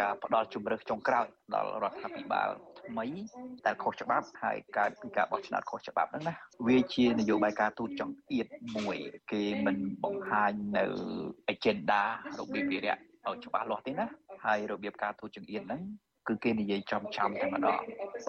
[0.01, 2.49] ការផ្ដល់ជំរឿសចុងក្រោយដល់រដ្ឋាភិបាល
[2.81, 3.07] ថ្មី
[3.65, 6.35] តែខុសច្បាប់ហើយកើតពីការបោះឆ្នោតខុសច្បាប់ហ្នឹងណា
[6.67, 8.97] វាជានយោបាយការទូតចង្អៀតមួយ
[9.33, 10.87] គេមិនបង្ហាញនៅ
[11.53, 12.03] agenda
[12.39, 14.07] របៀបវិរៈឲ្យច្បាស់លាស់ទេណា
[14.45, 15.83] ហើយរបៀបការទូតចង្អៀតហ្នឹង
[16.29, 17.81] គឺគេនិយាយចំចំតែម្ដង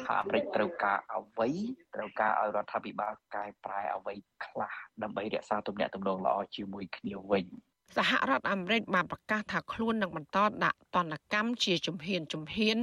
[0.06, 1.50] ថាអាមេរិកត្រូវការអ្វី
[1.96, 4.14] ត្រូវការឲ្យរដ្ឋាភិបាលកែប្រែអ្វី
[4.46, 7.46] ខ្លះដើម្បីរក្សាទំនាក់ទំនងល្អជាមួយគ្នាវិញ
[7.98, 12.78] សហរដ្ឋអាមេរិកបានប្រកាសថាខ្លួននឹងបន្តដាក់ទណ្ឌកម្មជាជំហានជំហាន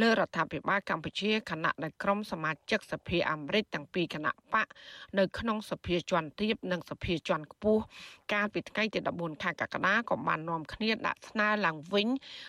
[0.00, 4.66] លើរដ្ឋាភិបាលកម្ពុជាខណៈដែលក្រុមសមាជិកសភាអាមេរិកទាំងពីរគណៈបក
[5.18, 7.82] នៅក្នុងសភាជាន់ទាបនិងសភាជាន់ខ្ពស់
[8.32, 12.08] កាលពីថ្ងៃទី14ខែកក្កដាក៏បាននាំគ្នាដាក់ស្នើឡើងវិញ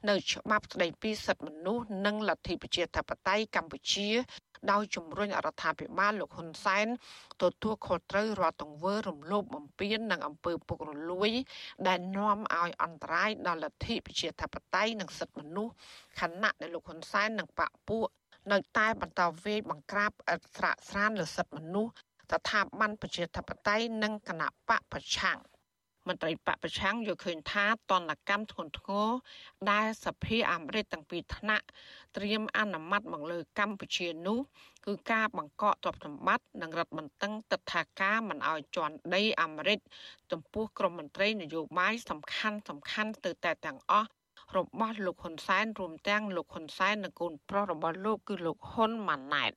[0.10, 4.10] នៅច្បាប់ស្តីពីសិទ្ធិមនុស្សនិងលទ្ធិប្រជាធិបតេយ្យកម្ពុជា
[4.72, 6.88] ដោយជំរុញរដ្ឋាភិបាលលោកហ៊ុនសែន
[7.44, 11.32] ទទួលខុសត្រូវរាល់ទង្វើរំលោភបំពាននិងអំពើពុករលួយ
[11.88, 15.74] ដែលនាំឲ្យអន្តរាយដល់លទ្ធិប្រជាធិបតេយ្យនិងសិទ្ធិមនុស្ស
[16.20, 18.08] ខណៈដែលលោកហ៊ុនសែននិងបកពួក
[18.52, 21.92] នៅតែបន្តវេយបង្ក្រាបអស្រាកស្រានលើសិទ្ធិមនុស្ស
[22.32, 25.40] ស្ថាប័នប្រជាធិបតេយ្យនិងគណៈបកប្រឆាំង
[26.08, 29.10] មន្ត្រីបពប្រឆាំងយល់ឃើញថាតនកម្មធ្ងន់ធ្ងរ
[29.72, 31.66] ដែលសភាអាមេរិកទាំងពីរថ្នាក់
[32.16, 34.40] ត្រៀមអនុម័តមកលើកម្ពុជានោះ
[34.86, 39.80] គឺការបង្កកទ្រព្យសម្បត្តិនិងរដ្ឋបន្ទឹងទឹកថាការមិនអោយជន់ដីអាមេរិក
[40.32, 44.10] ចំពោះក្រមមន្ត្រីនយោបាយសំខាន់សំខាន់ទៅតែទាំងអស់
[44.58, 49.54] របស់លោកហ៊ុនសែនរួមទាំងលោកហ៊ុនសែននិងកូនប្រុសរបស់លោកគឺលោកហ៊ុនម៉ាណែត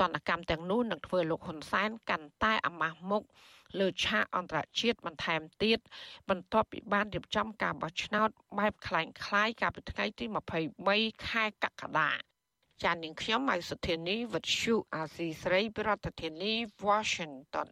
[0.00, 3.22] តនកម្មទាំងនោះនឹងធ្វើលោកហ៊ុនសែនកាន់តែអាម៉ាស់មុខ
[3.79, 5.79] លើឆាកអន្តរជាតិបន្ថែមទៀត
[6.29, 10.25] បន្ទាប់ពីបានរៀបចំការបោះឆ្នោតបែបคล้ายคล้ายកាលពីថ្ងៃទី
[10.75, 12.11] 23ខែកក្កដា
[12.83, 16.53] ចាននាងខ្ញុំម៉ៃសុធានីវិទ្យុអាស៊ីស្រីប្រធានាធិបតី
[16.87, 17.67] Washington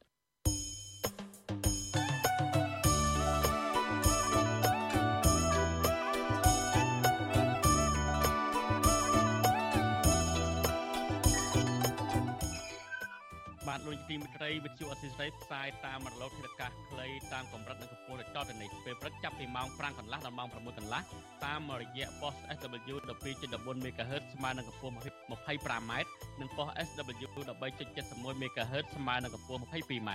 [13.86, 21.02] បាទលោកទីមិត្តរីវិទ្យុអស៊ីសេរីផ្សាយតាមរលកធាតុអាកាសខ្លីតាមកម្រិតនិងកម្ពស់ដូចតទៅនេះពេលព្រឹកចាប់ពីម៉ោង5កន្លះដល់ម៉ោង6កន្លះ
[21.44, 22.96] តាមរយៈ post SW
[23.36, 24.94] 12.14 MHz ស្មើនឹងកម្ពស់
[25.30, 25.92] 25m
[26.40, 30.10] និង post SW 13.71 MHz ស្មើនឹងកម្ពស់ 22m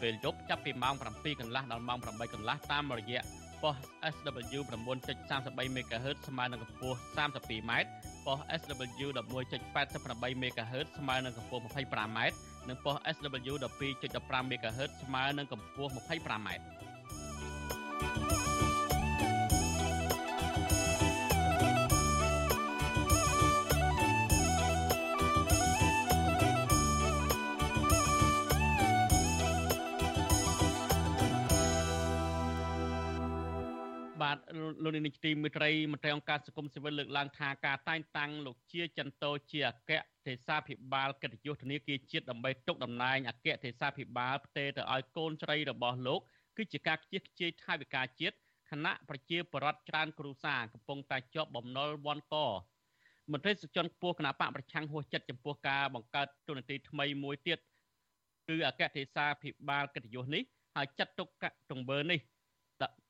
[0.00, 3.20] ពេលយប់ចាប់ពីម៉ោង7កន្លះដល់ម៉ោង8កន្លះតាមរយៈ
[3.62, 3.80] post
[4.14, 4.60] SW
[5.16, 7.72] 9.33 MHz ស្មើនឹងកម្ពស់ 32m
[8.26, 12.20] ប៉ុស SW 11.88 MHz ស្មើនឹងកម្ពស់ 25m
[12.68, 16.48] និងប៉ុស SW 12.15 MHz ស្មើនឹងកម្ពស់ 25m
[34.28, 34.40] បាទ
[34.82, 39.92] លោកនាយកទីមេត្រីមន្ត្រីអង្គការសង្គមស៊ីវិលលើកឡើងថាការតែងតាំងលោកជាចន្ទោជាអគ្គ
[40.26, 46.20] ទេសាភិបាលកិត្តិយសធនាគារជាតិដើម្បីទុកតំណែងអគ្គទេសាភិបាលផ្ទេរទៅឲ្យកូនស្រីរបស់លោក
[46.56, 48.36] គឺជាការខ្ជិះខ្ជាយថវិកាជាតិ
[48.70, 52.34] គណៈប្រជាពលរដ្ឋច្រើនគ្រួសារកំពុងតែជាប់បំណុលវ៉ាន់ក
[53.32, 57.58] មន្ត្រីសុជនខ្ពស់គណៈបកប្រឆាំងហួសចិត្តចំពោះការបង្កើតទូនាទីថ្មីមួយទៀត
[58.48, 60.42] គឺអគ្គទេសាភិបាលកិត្តិយសនេះ
[60.76, 61.28] ហើយចាត់ទុក
[61.70, 62.20] ទង្វើនេះ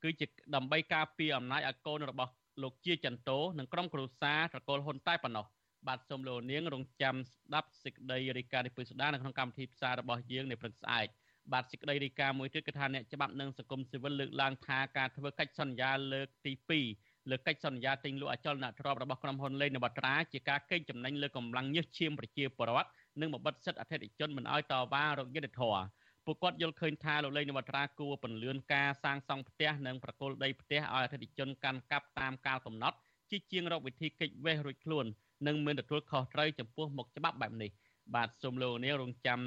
[0.03, 5.47] គឺជាដើម្បីការពារអំណាចឲ្យកូនរបស់លោកជាចន្ទោនិងក្រុមគ្រួសារត្រកូលហ៊ុនតែប៉ុណ្ណោះ
[5.89, 11.07] បាទសូមលោកនាងរងចាំស្ដាប់សេចក្តីរាយការណ៍នេះពីស្ដារនៅក្នុងកម្មវិធីផ្សាយរបស់យើងនៅព្រឹកស្អែក
[11.53, 16.53] បាទសេចក្តីរាយការណ៍មួយទៀតគឺថាអ្នកច្បាប់និងសង្គមស៊ីវិលលើកឡើងថាការធ្វើកិច្ចសន្យាលើកទី
[16.93, 25.83] 2លើកិច្ចសន្យាទិញលក់អចលនទ្រព្យរបស់ក្រុមហ៊ុនលេងនវត្រាជាការកេងចំណេញលើកម្លាំងញើសឈាមប្រជាពលរដ្ឋនិងបំបិតសិទ្ធិអធិបតេយ្យជនមិនឲ្យតវ៉ារកយុត្តិធម៌
[26.29, 32.97] ពួកគាត់យល់ឃើញថាលោកលេងនវត្រាគួរពន្លឿនការសាងសង់ផ្ទះនិងប្រគល់ដីផ្ទះឲ្យអធិបតេយ្យជនកាន់កាប់តាមកាលកំណត់
[33.31, 35.07] ជាជាងរកវិធីកិច្ចវេះរួចខ្លួន
[35.47, 37.71] និងមានទទួលខុសត្រូវចំពោះមុខច្បាប់បែបនេះ
[38.15, 39.41] បាទសូមលោកនាងរងចាំ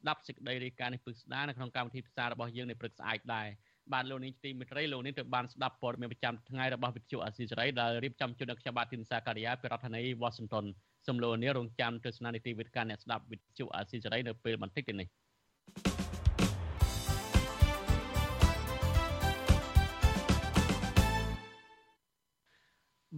[0.00, 3.46] ស្ដាប់សេចក្តីរាយការណ៍នេះពឹកស្ដារនៅក្នុងកម្មវិធីផ្សាយរបស់យើងនៅព្រឹកស្អែកដែរ
[3.92, 10.66] បាទលោកនាងទីមិត្តរីលោកនាងទៅបានស្ដាប់ព័ត៌មានប្រចាំថ្ងៃរបស់វិទ្យុអាស៊ីសេរីដែលរៀបចំជូនដល់ខ្ញុំបាទទីនសាការីយ៉ាពីរដ្ឋធានី Washington
[11.06, 15.08] សូមលោកនាងរងចាំទស្សនានីតិវិទ្យាអ្នកស្ដាប់វិទ្យុអាស៊ីសេរីនៅពេលបន្តិចទៀតនេះ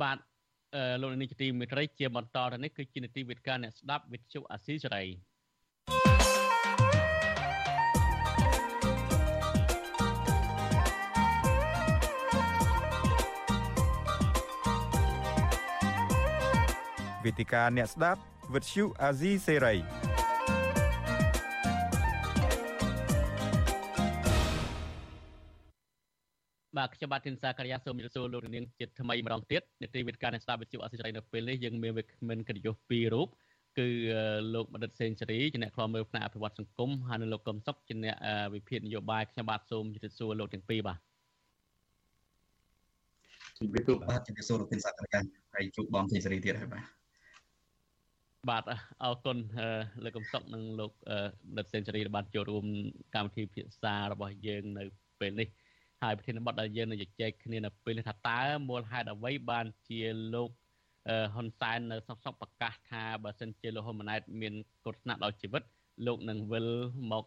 [0.03, 0.19] បាទ
[1.01, 5.05] លោកនាយកទីមេត្រីជាបន្តទៅនេះគឺជានីតិវិទ្យាអ្នកស្ដាប់វិទ្យុអាស៊ីសេរី
[17.25, 18.21] វេទិកាអ្នកស្ដាប់
[18.55, 20.06] វិទ្យុអាស៊ីសេរី
[26.77, 33.29] បាទខ្ញុំបាទធីនសាករិយាសូមជម្រាបសួរលោកនាងជាថ្មីម្ដងទៀតនេតិវិទ្យានៃស្ដាប់វិទ្យុអសិរ័យនៅពេលនេះយើងមានវិក្កាមិនកិត្តិយសពីររូប
[33.79, 33.89] គឺ
[34.55, 38.17] លោកបណ្ឌិតសេងសេរីជាអ្នកខ្លោមើលផ្នែកអភិវឌ្ឍសង្គមហើយនិងលោកកឹមសុខជាអ្នក
[38.55, 40.99] វិភាគនយោបាយខ្ញុំបាទសូមជម្រាបសួរលោកទាំងពីរបាទ
[43.59, 45.21] ជំរាបសួរបាទជំរាបសួរលោកធីនសាករិយា
[45.55, 46.85] ហើយជួបបងសេងសេរីទៀតហើយបាទ
[48.51, 48.65] បាទ
[49.03, 49.37] អរគុណ
[50.05, 50.93] លោកកំសុកនិងលោក
[51.57, 52.65] បណ្ឌិតសេនស៊ូរីបានចូលរួម
[53.15, 54.85] កម្មវិធីភាសារបស់យើងនៅ
[55.21, 55.49] ពេលនេះ
[56.03, 60.01] ហើយប្រធានបទដែលយើងនឹងជជែកគ្នានៅពេលនេះថាតើមូលហេតុអ្វីបានជា
[60.35, 60.51] លោក
[61.35, 65.63] ហ៊ុនសែននៅសុកសុកប្រកាសថាបើសិនជាលោកហ៊ុនម៉ាណែតមានគ្រោះថ្នាក់ដល់ជីវិត
[66.07, 66.69] លោកនឹងវិល
[67.13, 67.25] មក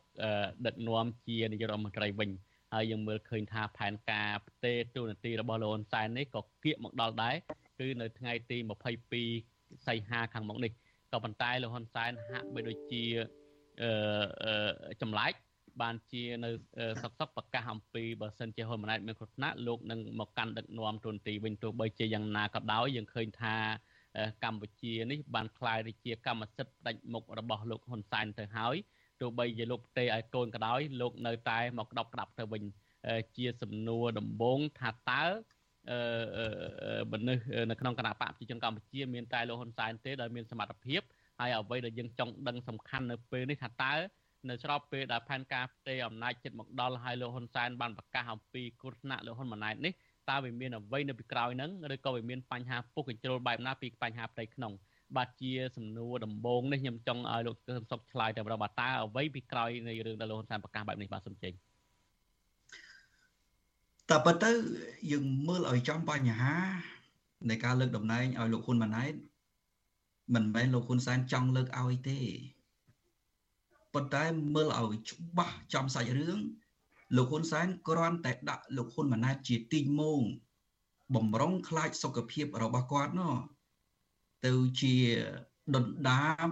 [0.65, 2.29] ដឹកនាំជានាយករដ្ឋមន្ត្រីវិញ
[2.73, 7.36] ហើយយើងមើលឃើញថាផែនការផ្ទេរទូនាទីរបស់លោកហ៊ុនសែននេះក៏គៀកមកដល់ដែរ
[7.79, 8.58] គឺនៅថ្ងៃទី
[9.19, 10.71] 22សីហាខាងមុខនេះ
[11.12, 13.03] ក៏ប៉ុន្តែលោកហ៊ុនសែនហាក់បីដូចជា
[15.01, 15.34] ចម្លែក
[15.83, 16.50] បានជានៅ
[17.03, 23.57] សកសកប្រកាសអំពីបើសិនជាហ៊ុនម៉ាណែតមានគ្រោះថ្នាក់លោកនឹងមកកាន់ដឹកនាំទូនទីវិញទោះបីជាយ៉ាងណាក៏ដោយយើងឃើញថា
[24.44, 28.77] កម្ពុជានេះបានคลายទៅជាកម្មសិទ្ធិផ្ដាច់មុខរបស់លោកហ៊ុនសែនទៅហើយ
[29.20, 32.62] ទោះបីជាលោកផ្ទេឲ្យកូនក៏ដោយលោកនៅតែមកក្តាប់ក្តាប់ទៅវិញ
[33.37, 35.24] ជាសំណួរដំបូងថាតើ
[35.90, 41.00] អឺមនុស្សនៅក្នុងគណៈបកប្រជាជនកម្ពុជាមានតែលោកហ៊ុនសែនទេដែលមានសមត្ថភាព
[41.40, 43.94] ហើយអ្វីដែលយើងចង់ដឹងសំខាន់នៅពេលនេះថាតើ
[44.47, 49.93] នៅស្របពេលដែលផែនការផ្ទេរអំណាចចិត្តមកដល់ហើយលោកហ៊ុនសែនបានប្រកាសអំពីគ្រោះថ្នាក់លោកហ៊ុនម៉ាណែតនេះ
[50.30, 54.73] តតើវាមានអ្វីនៅពីក្រោយហ្នឹងឬក៏វាមានបញ្ហាពុះកញ្ជ្រោលបែបណាពីបញ្ហាផ្ទៃក្នុង
[55.17, 61.54] បាទជាសំណួរដំបូងនេះខ្ញុំចង់ឲ្យលោកកឹមសុខឆ្លើយតែម្ដងបាទតើអ្វីពីក្រោយនៃរឿងដែលលោកហ៊ុនសែនប្រកាសបែបនេះបាទសំជិញ
[64.10, 64.49] តែប៉ុន្តែ
[65.12, 66.56] យើងមើលឲ្យចំបញ្ហា
[67.49, 69.13] នៃការលើកតំណែងឲ្យលោកហ៊ុនម៉ាណែត
[70.36, 72.19] មិនមែនលោកហ៊ុនសែនចង់លើកឲ្យទេ
[73.93, 74.23] ប៉ុន្តែ
[74.56, 76.39] មើលឲ្យច្បាស់ចំសាច់រឿង
[77.15, 80.21] លោកហ៊ុនសែនគ្រាន់តែដាក់លោកហ៊ុនម៉ាណែតជាទីងង
[81.15, 83.36] បំរុងខ្លាចសុខភាពរបស់គាត់នោះ
[84.45, 84.95] ទៅជា
[85.75, 86.49] ដុនដាប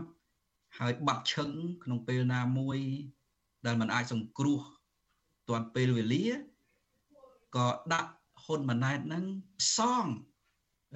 [0.80, 1.50] ហើយបាត់ឈឹង
[1.84, 2.80] ក្នុងពេលណាមួយ
[3.66, 4.62] ដែលมันអាចសង្គ្រោះ
[5.50, 6.28] ទាន់ពេលវេលា
[7.56, 8.12] ក៏ដាក់
[8.44, 9.26] ហ៊ុនម៉ាណែតនឹង
[9.62, 10.06] ផ្សង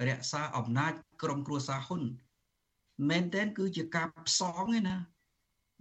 [0.08, 2.02] រក្សាអំណាចក្រុមគ្រួសារហ៊ុន
[3.10, 4.96] មែនទែនគឺជាការផ្សងឯណា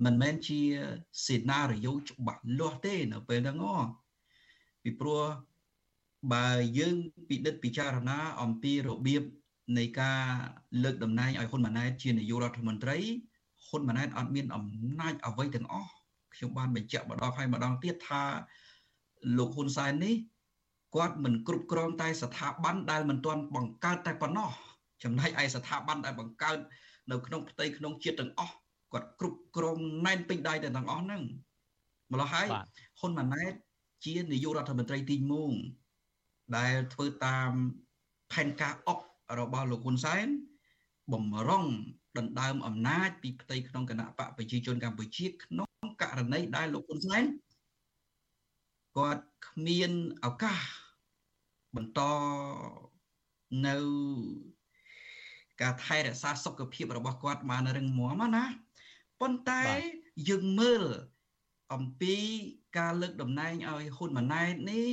[0.05, 0.59] មិនមែនជា
[1.25, 3.79] សេណារីយ៉ូច្បាស់លាស់ទេនៅពេលហ្នឹងហ៎
[4.83, 5.23] ពីព្រោះ
[6.33, 6.47] បើ
[6.79, 6.95] យើង
[7.29, 9.23] ពិនិត្យពិចារណាអំពីរបៀប
[9.77, 10.21] នៃការ
[10.83, 12.97] លើកតំណែងឲ្យហ៊ុនម៉ាណែតជានាយករដ្ឋមន្ត្រី
[13.67, 14.65] ហ៊ុនម៉ាណែតអត់មានអំ
[14.99, 15.91] ណាចអ្វីទាំងអស់
[16.33, 18.23] ខ្ញុំបានបញ្ជាក់ម្ដងហើយម្ដងទៀតថា
[19.37, 20.15] លោកហ៊ុនសែននេះ
[20.95, 24.49] គាត់មិនគ្រប់គ្រងតែស្ថាប័នដែលមិនទាន់បង្កើតតែប៉ុណ្ណោះ
[25.03, 26.57] ចំណែកឯស្ថាប័នដែលបង្កើត
[27.11, 28.55] នៅក្នុងផ្ទៃក្នុងជាតិទាំងអស់
[28.93, 31.23] គាត់គ្រប់គ្រងណែនពេញដៃទាំងអស់ហ្នឹង
[32.11, 32.47] ម្ល៉េះហើយ
[32.99, 33.53] ហ៊ុនម៉ាណែត
[34.05, 35.15] ជានាយករដ្ឋមន្ត្រីទី
[35.85, 37.51] 1ដែលធ្វើតាម
[38.33, 38.99] ផែនការអុក
[39.39, 40.27] របស់លោកហ៊ុនសែន
[41.13, 41.65] បំរុង
[42.17, 45.69] ដណ្ដើមអំណាចពីផ្ទៃក្នុងគណៈបកប្រជាជនកម្ពុជាក្នុង
[46.01, 47.23] ករណីដែលលោកហ៊ុនសែន
[48.97, 49.91] គាត់គ្មាន
[50.25, 50.59] ឱកាស
[51.75, 51.99] បន្ត
[53.67, 53.75] នៅ
[55.61, 58.45] ការថែរក្សាសុខភាពរបស់គាត់បានរឹងមាំណា
[59.21, 59.63] ប៉ុន្តែ
[60.29, 60.83] យើងមើល
[61.73, 62.15] អំពី
[62.77, 64.87] ការលើកតំណែងឲ្យហ៊ុនម៉ាណែតនេះ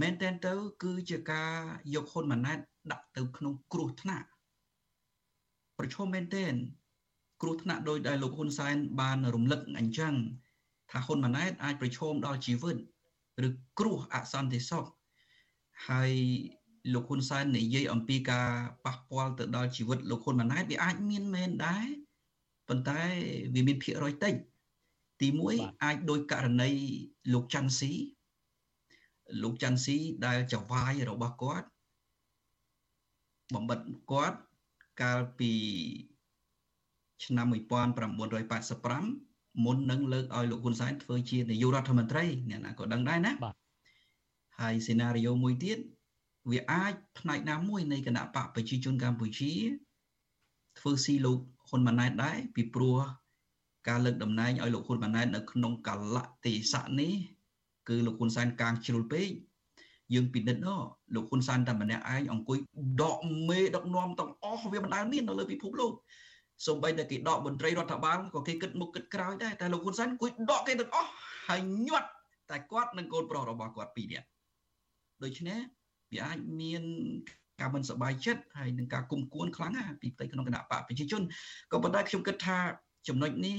[0.00, 1.52] មែនតើទៅ គឺជាការ
[1.94, 2.58] យកហ៊ុនម៉ាណែត
[2.92, 4.26] ដាក់ទៅក្នុងគ្រោះថ្នាក់
[5.78, 6.54] ប្រឈមមែនទែន
[7.42, 10.14] គ្រោះថ្នាក់ដោយដែលលោកហ៊ុនសែនបានរំលឹកអញ្ចឹង
[10.90, 12.76] ថាហ៊ុនម៉ាណែតអាចប្រឈមដល់ជីវិត
[13.46, 14.84] ឬគ្រោះអសន្តិសុខ
[15.88, 16.12] ហើយ
[16.94, 18.48] លោកហ៊ុនសែននិយាយអំពីការ
[18.84, 21.86] ប៉ះពាល់ទៅដល់ជីវិតលោកហ៊ុនម៉ាណែតវាអាចមានមែនដែរ
[22.68, 23.00] ប៉ុន្តែ
[23.54, 24.34] វាមានភាគរយតិច
[25.20, 26.70] ទី1អាចដោយករណី
[27.32, 27.92] លោកច័ន្ទស៊ី
[29.42, 31.68] លោកច័ន្ទស៊ីដែលចវាយរបស់គាត់
[33.54, 34.38] បំបិតគាត់
[35.02, 35.52] កាលពី
[37.24, 37.46] ឆ្នាំ
[38.54, 43.54] 1985មុននឹងលើកឲ្យលោកហ៊ុនសែនធ្វើជានាយករដ្ឋមន្ត្រីអ្នកណាក៏ដឹងដែរណាបាទ
[44.60, 45.78] ហើយសេណារីយ៉ូមួយទៀត
[46.50, 49.52] វាអាចផ្នែកណាមួយនៃគណៈបកប្រជាជនកម្ពុជា
[50.78, 52.98] ធ្វើស៊ីលោក ហ៊ុនម៉ាណែតដែរពីព្រោះ
[53.88, 57.12] ការលើកតំណែងឲ្យលោកហ៊ុនម៉ាណែតនៅក្នុងកលៈទេសៈនេះ
[57.88, 59.28] គឺលោកហ៊ុនសែនកាងជ្រុលពេក
[60.14, 60.68] យើងពិនិត្យណ
[61.14, 62.58] លោកហ៊ុនសែនតែម្នាក់ឯងអង្គុយ
[63.02, 63.16] ដក
[63.48, 65.92] មេដឹកនាំទាំងអស់វាមិនដែលមាននៅលើពិភពលោក
[66.66, 71.10] សូម្បីតែគេដកមន្ត្រីរដ្ឋបាលក៏គេគិតមុខគិតក្រោយដែរតែលោកហ៊ុនសែនអង្គុយដកគេទាំងអស់
[71.48, 72.08] ហើយញាត់
[72.50, 74.26] តែគាត់និងកូនប្រុសរបស់គាត់ពីរនាក់
[75.22, 75.58] ដូច្នេះ
[76.12, 76.82] វាអាចមាន
[77.60, 81.22] ការមិនសប្បាយចិត្តហើយនឹងការគុំគួនខ្លាំងណាពីផ្ទៃក្នុងគណៈបកប្រជាជន
[81.72, 82.58] ក៏ប៉ុន្តែខ្ញុំគិតថា
[83.08, 83.58] ចំណុចនេះ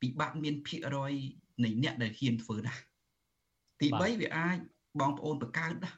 [0.00, 1.12] ពិបាកមានភាគរយ
[1.64, 2.74] នៃអ្នកដែលហ៊ានធ្វើណា
[3.80, 4.58] ទី3វាអាច
[5.00, 5.90] បងប្អូនបង្កើតណា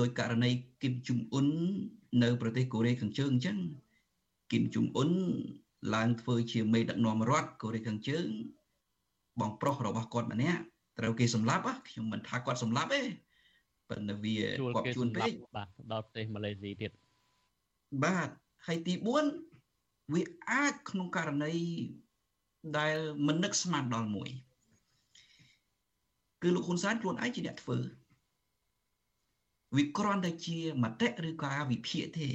[0.00, 0.50] ដោយករណី
[0.82, 1.48] គឹមជុំអ៊ុន
[2.22, 3.58] នៅប្រទេសកូរ៉េខាងជើងអញ្ចឹង
[4.52, 5.10] គឹមជុំអ៊ុន
[5.94, 8.26] ឡើងធ្វើជាមេដឹកនាំរដ្ឋកូរ៉េខាងជើង
[9.40, 10.62] បងប្រុសរបស់គាត់ម្នាក់
[10.98, 13.00] ត្រូវគេសម្លាប់ខ្ញុំមិនថាគាត់សម្លាប់ទេ
[13.90, 14.36] ប៉ុន្តែវា
[14.76, 16.90] គាត់ជួនពេកបាទដល់ប្រទេសម៉ាឡេស៊ីទៀត
[18.04, 18.28] បាទ
[18.66, 18.94] ហើយទី
[19.52, 21.54] 4វាអាចក្នុងករណី
[22.78, 22.96] ដែល
[23.26, 24.30] មិននឹកស្មានដល់មួយ
[26.42, 27.78] គឺលោកហ៊ុនសែនខ្លួនឯងជាអ្នកធ្វើ
[29.76, 32.28] វាគ្រាន់តែជាមតិឬក៏វិភាគទេ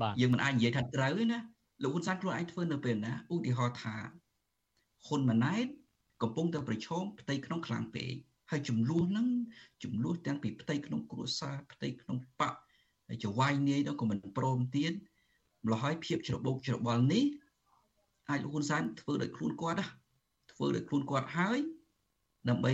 [0.00, 1.40] បាទយើងមិនអាចនិយាយថាត្រូវទេណា
[1.82, 3.94] លោកហ៊ុនសែនខ្លួនឯងធ្វើនៅពេលណាឧទាហរណ៍ថា
[5.06, 5.66] ហ៊ុនម៉ាណែត
[6.22, 8.12] កំពុងតែប្រឈមផ្ទៃក្នុងខ្លាំងពេក
[8.50, 9.28] ហើយចំនួនហ្នឹង
[9.84, 12.54] ចំនួនទាំងពីផ្ទៃក្នុងគ្រួសារផ្ទៃក្នុងបក
[13.08, 14.92] ហើយចវាយនាយទៅក៏មិនព្រមទៀត
[15.64, 17.24] ម្ល៉េះហើយភាពច្របូកច្របល់នេះ
[18.30, 19.86] អាចលោកហ៊ុនសែនធ្វើដោយខ្លួនគាត់ណា
[20.52, 21.58] ធ្វើដោយខ្លួនគាត់ហើយ
[22.48, 22.72] ដើម្បី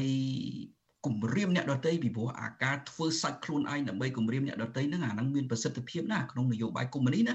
[1.06, 7.34] គម្រាមអ្នកដតីពីព្រោះអាការធ្វើសាច់ខ្លួនឯងដើម្បីគម្រាមអ្នកដតីហ្នឹងអាហ្នឹងមានប្រសិទ្ធភាពណាក្នុងនយោបាយកុម្មុយនីណា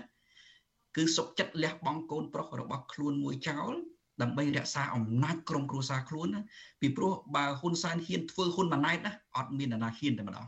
[0.95, 3.73] គឺសុកចិត្តលះបង់កូនប្រុសរបស់ខ្លួនមួយចោល
[4.21, 6.41] ដើម្បីរក្សាអំណាចក្រុមគ្រួសារខ្លួនណា
[6.81, 10.47] ពីព្រោះបើហ៊ុនសែនហ៊ានធ្វើហ៊ុនម៉ាណែតណាអត់មាននរណាហ៊ានតែម្ដង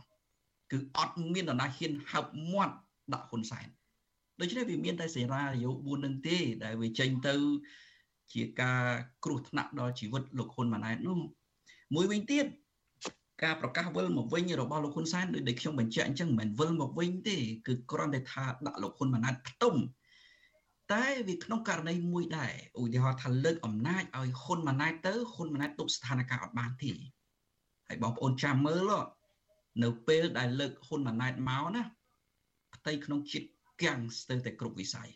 [0.70, 2.74] គឺអត់មាននរណាហ៊ានហើបមាត់
[3.12, 3.66] ដាក់ហ៊ុនសែន
[4.40, 7.34] ដូច្នេះវាមានតែសេនារីយ៉ូ4នឹងទេដែលវាចេញទៅ
[8.32, 8.82] ជាការ
[9.24, 11.18] គ្រោះថ្នាក់ដល់ជីវិតលោកហ៊ុនម៉ាណែតនោះ
[11.94, 12.46] មួយវិញទៀត
[13.42, 19.74] ការប្រកាសវិលមកវិញរបស់លោកហ៊ុនសែនដោយដែលខ្ញុំបញ្ជាក់អញ្ចឹងមិនមែនវិលមកវិញទេគឺគ្រាន់តែថាដាក់លោកហ៊ុនម៉ាណែតផ្ទុំ
[20.92, 26.90] តែវាក្នុងករណីមួយដែរឧទាហរណ៍ថាលើកអំណាចឲ្យហ៊ុនម៉ាណែតទៅហ៊ុនម៉ាណែតទប់ស្ថានភាពអត់បានទេ
[27.88, 28.90] ហើយបងប្អូនចាំមើល
[29.82, 31.82] នៅពេលដែលលើកហ៊ុនម៉ាណែតមកណា
[32.74, 33.46] ផ្ទៃក្នុងជាតិ
[33.82, 35.08] គាំងស្ទើរតែគ្រប់វិស័យ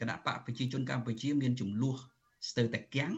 [0.00, 1.96] គណៈបកប្រជាជនកម្ពុជាមានចំនួន
[2.48, 3.14] ស្ទើរតែគាំង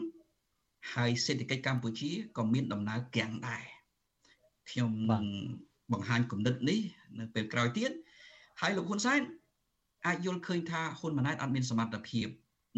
[0.93, 3.63] ហើយសេដ្ឋកិច្ចកម្ពុជាក៏មានដំណើរគាំងដែរ
[4.69, 5.25] ខ្ញុំនឹង
[5.91, 6.79] បង្ហាញគំនិតនេះ
[7.19, 7.91] នៅពេលក្រោយទៀត
[8.61, 9.21] ហើយលោកហ៊ុនសែន
[10.05, 12.27] អាចយល់ឃើញថាហ៊ុនម៉ាណែតអត់មានសមត្ថភាព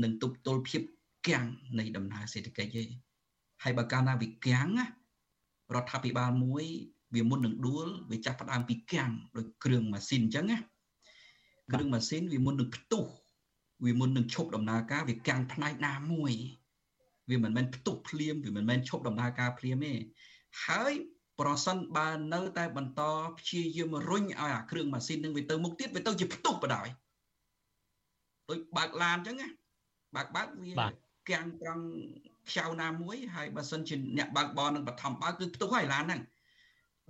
[0.04, 0.82] នឹងទប់ទល់ភាព
[1.28, 1.46] គាំង
[1.80, 2.84] នៃដំណើរសេដ្ឋកិច្ចទេ
[3.64, 4.86] ហើយបើកាលណាវាគាំងណា
[5.76, 6.66] រដ្ឋាភិបាលមួយ
[7.16, 10.58] វាមុននឹងដួលវាចាប់ផ្ដើមពីគាំងដោយគ្រឿងម៉ាស៊ីនអញ្ចឹងណា
[11.72, 13.06] គ្រឿងម៉ាស៊ីនវាមុននឹងផ្ទុះ
[13.86, 16.34] វាមុននឹងឈប់ដំណើរការវាកាំងផ្នែកណាមួយ
[17.30, 19.94] វាមិនមែនផ្ទុះភ្លាមវាមិនមែនឈប់ដំណើរការភ្លាមទេ
[20.66, 20.94] ហើយ
[21.40, 23.02] ប្រសិនបើនៅតែបន្ត
[23.38, 26.90] ព្យាយាមរុញឲ្យអាគ្រឿងម៉ាស៊ីននឹងវាទៅមុខទៀតវាទៅជាផ្ទុះបដ ாய்
[28.50, 29.50] ដូចបើកឡានអញ្ចឹងណា
[30.16, 30.74] បើកបើកវា
[31.30, 31.86] កាំងត្រង់
[32.50, 36.22] ខ្ចៅណាមួយហើយបើសិនជាអ្នកបើកបរនឹងបឋមបើកគឺផ្ទុះហើយឡានហ្នឹង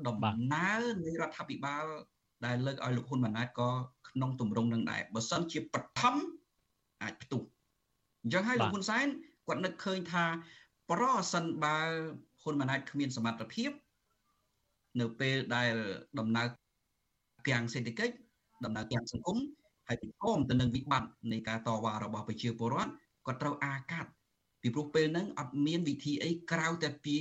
[0.08, 0.18] ដំ
[0.54, 1.86] ណើរនៃរដ្ឋាភិបាល
[2.46, 3.70] ដែលលើកឲ្យលោកហ៊ុនម៉ាណែតក៏
[4.10, 6.16] ក្នុងទម្រង់នឹងដែរបើសិនជាបឋម
[7.04, 7.42] អាចផ្ទុះ
[8.24, 9.08] អញ្ចឹងហើយលោកហ៊ុនសែន
[9.48, 10.26] គាត់នឹកឃើញថា
[10.92, 11.78] ប្រសិនបើ
[12.42, 13.72] ហ៊ុនម៉ាណែតគ្មានសមត្ថភាព
[15.00, 15.74] នៅពេលដែល
[16.20, 16.48] ដំណើរ
[17.48, 18.14] គាំងសេដ្ឋកិច្ច
[18.66, 19.38] ដំណើរគាំងសង្គម
[19.88, 22.92] ហើយប្រឈមទៅនឹងវិបត្តិនៃការតវ៉ារបស់ប្រជាពលរដ្ឋ
[23.26, 24.10] គាត់ត្រូវអាកាត់
[24.62, 27.16] ពីព្រោះពេលហ្នឹងអត់មានវិធីអីក្រៅតែពី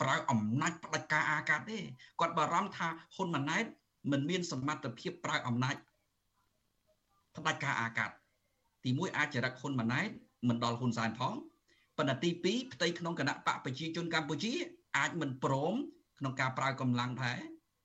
[0.00, 1.78] ប្រើអំណាចផ្ដាច់ការអាកាត់ទេ
[2.20, 3.64] គាត់បារម្ភថាហ៊ុនម៉ាណែត
[4.10, 5.76] មិនមានសមត្ថភាពប្រើអំណាច
[7.36, 8.14] ផ្ដាច់ការអាកាត់
[8.84, 10.08] ទី1អាចចរិតហ៊ុនម៉ាណែត
[10.48, 11.34] មិនដល់ហ៊ុនសែនផង
[11.96, 14.52] ប៉ុន្តែទី2ផ្ទៃក្នុងគណៈបកប្រជាជនកម្ពុជា
[14.96, 15.74] អាចមិនព្រម
[16.18, 17.38] ក្នុងការប្រើកម្លាំងដែរ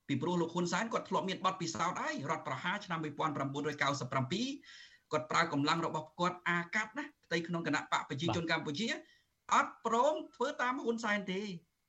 [0.10, 8.88] ពីព្រោះលោកហ៊ុនសែនគាត់ធ្លាប់មានបទពិសោធន៍ហើយរដ្ឋប្រហារឆ្នាំ1997គាត់ប្រើកម្លាំងរបស់គាត់អាកាត់ណាផ្ទៃក្នុងគណៈបកប្រជាជនកម្ពុជា
[9.53, 11.41] អត់ព្រមធ្វើតាមហ៊ុនសែនទេ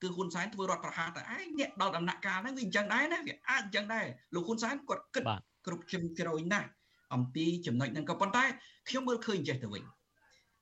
[0.03, 5.25] គឺហ៊ុនសែនធ្វើរដ្ឋប្រហារតែឯងអ្នកដល់ដំណាក់កាលហ្នឹងវាអញ្ចឹងដែរណាវាអាចអញ្ចឹងដែរលោកហ៊ុនសែនគាត់គិត
[5.67, 6.69] គ្រប់ជ្រុងជ្រោយណាស់
[7.15, 8.45] អំពីចំណុចហ្នឹងក៏ប៉ុន្តែ
[8.89, 9.83] ខ្ញុំមើលឃើញចេះទៅវិញ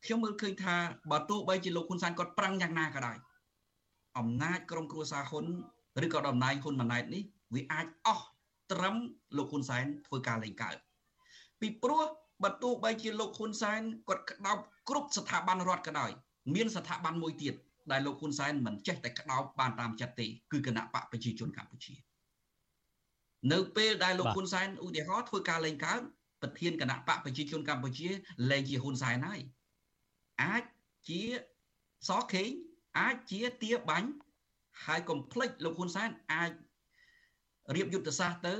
[0.04, 0.76] ខ្ញុំមើលឃើញថា
[1.10, 3.16] បើទោះបីជាលោកហ៊ុនសែនគាត់ប្រឹងយ៉ាងណាក៏ដោយ
[4.18, 5.44] អំណាចក្រុមគ្រួសារហ៊ុន
[6.04, 7.22] ឬក៏តំណែងហ៊ុនម៉ាណែតនេះ
[7.54, 8.26] វាអាចអស់
[8.72, 8.96] ត្រឹម
[9.36, 10.76] លោកហ៊ុនសែនធ្វើការលេងកើត
[11.60, 12.04] ពីព្រោះ
[12.42, 16.10] បើទោះបីជាលោកហ៊ុនសែនគាត់ក្តោបគ្រប់ស្ថាប័នរដ្ឋក៏ដោយ
[16.54, 17.54] មានស្ថាប័នមួយទៀត
[17.90, 21.94] ដែលលោកហ៊ុនសែនមិនចេះតែក្តោបបានតាមចិត្តទេគឺគណៈបកប្រជាជនកម្ពុជា
[23.52, 26.00] នៅពេលដែលលោកហ៊ុនសែនឧទាហរណ៍ធ្វើការលេងកើត
[26.42, 28.08] ប្រធានគណៈបកប្រជាជនកម្ពុជា
[28.50, 29.40] លែងជាហ៊ុនសែនហើយ
[30.42, 30.64] អាច
[31.08, 31.22] ជា
[32.08, 32.50] សខេង
[32.98, 34.08] អាចជាទាបាញ់
[34.84, 36.50] ហើយកុំភ្លេចលោកហ៊ុនសែនអាច
[37.76, 38.54] រៀបយុទ្ធសាស្ត្រទៅ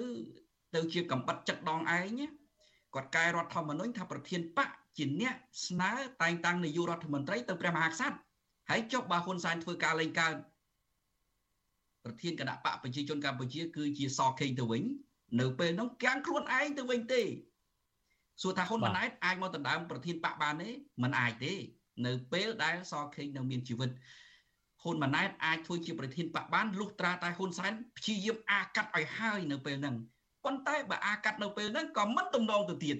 [0.74, 2.20] ទៅជាកំបិតចិត្តដងឯង
[2.94, 5.34] គាត់កែរដ្ឋធម្មនុញ្ញថាប្រធានបកជាអ្នក
[5.66, 5.92] ស្នើ
[6.22, 8.16] តែងតាំងនាយករដ្ឋមន្ត្រីទៅព្រះមហាក្សត្រ
[8.70, 10.34] ហើយចុះបើហ៊ុនសែនធ្វើការលេងកើត
[12.04, 14.82] ប្រធានគណៈបកប្រជាជនកម្ពុជា គឺជាសខេងទៅវិញ
[15.40, 17.22] នៅពេលនោះកាំងខ្លួនឯងទៅវិញទេ
[18.42, 20.70] សួរថាហ៊ុនម៉ាណែតអាចមកដណ្ដើមប្រធានបកបានទេ
[21.02, 21.52] មិនអាចទេ
[22.06, 23.90] នៅពេលដែលសខេងនៅមានជីវិត
[24.83, 29.97] ហ៊ុនម៉ាណែតអាចធ្វើជាប្រធានបកបានលុះត្រាតែហ៊ុនសែនព្យាយាមអាកាត់ឲ្យហើយនៅពេលហ្នឹង
[30.45, 32.97] ប៉ុន្តែបើអាកាត់នៅពេលហ្នឹងក៏មិនទំនងទៅទៀត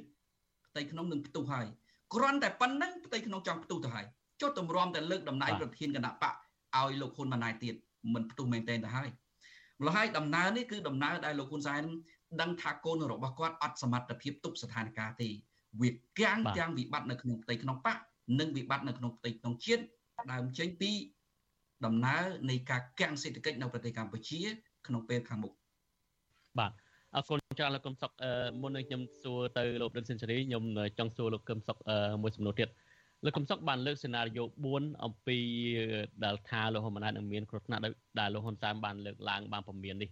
[0.67, 1.67] ផ្ទៃក្នុងនឹងផ្ទុះហើយ
[2.15, 4.07] គ្រាន់តែប៉ុណ្្នឹងផ្ទៃក្នុងចង់ផ្ទុះទៅហើយ
[4.41, 6.35] ចុះតម្រាំតែលើកតំណែងប្រធានគណៈបក
[6.77, 7.75] ឲ្យលោកហ៊ុនម៉ាណែតទៀត
[8.15, 9.09] មិនផ្ទុះមែនទែនទៅហើយ
[9.81, 11.83] ម្ល៉េះហើយដំណើរនេះគឺដំណើរដែលលោកហ៊ុនសែន
[12.41, 15.29] ដឹងថាកូនរបស់គាត់អត់សមត្ថភាពទប់ស្ថានភាពទេ
[15.81, 17.97] វាកាំងទាំងវិបត្តិនៅក្នុងផ្ទៃក្នុងបក
[18.41, 19.83] និងវិបត្តិនៅក្នុងផ្ទៃក្នុងជាតិ
[20.33, 20.91] ដើមចេញពី
[21.87, 24.41] ដំណើរនៃការកាំងសេដ្ឋកិច្ចនៅប្រទេសកម្ពុជា
[24.87, 25.53] ក្នុងពេលខាងមុខ
[26.59, 26.73] បាទ
[27.15, 28.11] អរគុណច្រើនលោកកឹមសុខ
[28.61, 30.63] មុននឹងខ្ញុំសួរទៅលោកដិនសេនស៊ូរីខ្ញុំ
[30.99, 31.77] ចង់សួរលោកកឹមសុខ
[32.23, 32.69] មួយសំណួរទៀត
[33.25, 35.39] លោកកឹមសុខបានលើកសេណារីយ៉ូ4អំពី
[36.25, 37.83] ដែលថាលោកហ៊ុនម៉ាណែតនឹងមានគ្រោះថ្នាក់
[38.21, 40.11] ដែលលោកហ៊ុនសែនបានលើកឡើងបានពមៀននេះ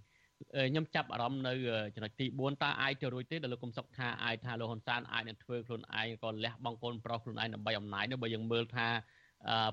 [0.71, 1.53] ខ្ញុំចាប់អារម្មណ៍នៅ
[1.95, 8.87] ចំណុចទី4តើអាចទៅរួចទេដែលលោកកុំសុកថាអាចថាលោកហ៊ុនសែនអាចនឹងធ្វើខ្លួនឯងក៏លះបង់កូនប្រុសខ្លួនឯងដើម្បីអំណាចនោះបើយើងមើលថា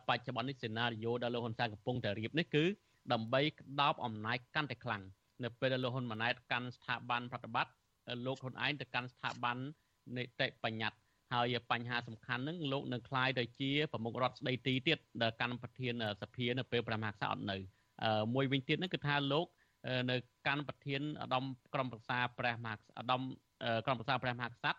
[0.09, 2.65] បច្ចុប្បន្ននេះសេណារីយ៉ូដែលលោកហ៊ុនសែនកំពុងតែរៀបនេះគឺ
[3.13, 5.03] ដើម្បីក្តោបអំណាចកាន់តែខ្លាំង
[5.45, 7.73] នៅពេលដែលលោកហ៊ុនម៉ាណែតកាន់ស្ថាប័នប្រតិបត្តិ
[8.27, 9.57] លោកខ្លួនឯងទៅកាន់ស្ថាប័ន
[10.17, 10.99] នីតិបញ្ញត្តិ
[11.33, 17.57] ហើយបញ្ហាសំខាន់ហ្នឹងលោកនឹងคล้ายទៅជាប្រមុខរដ្ឋស្ដីទីទៀតដែលកាន់ប្រធានសភានៅពេលព្រះមហាក្សត្រអត់នៅ
[18.35, 19.47] មួយវិញទៀតហ្នឹងគឺថាលោក
[20.11, 20.17] នៅ
[20.47, 23.23] កាន់ប្រធានឧត្តមក្រុមប្រឹក្សាព្រះមហាឧត្តម
[23.87, 24.79] ក្រុមប្រឹក្សាព្រះមហាក្សត្រ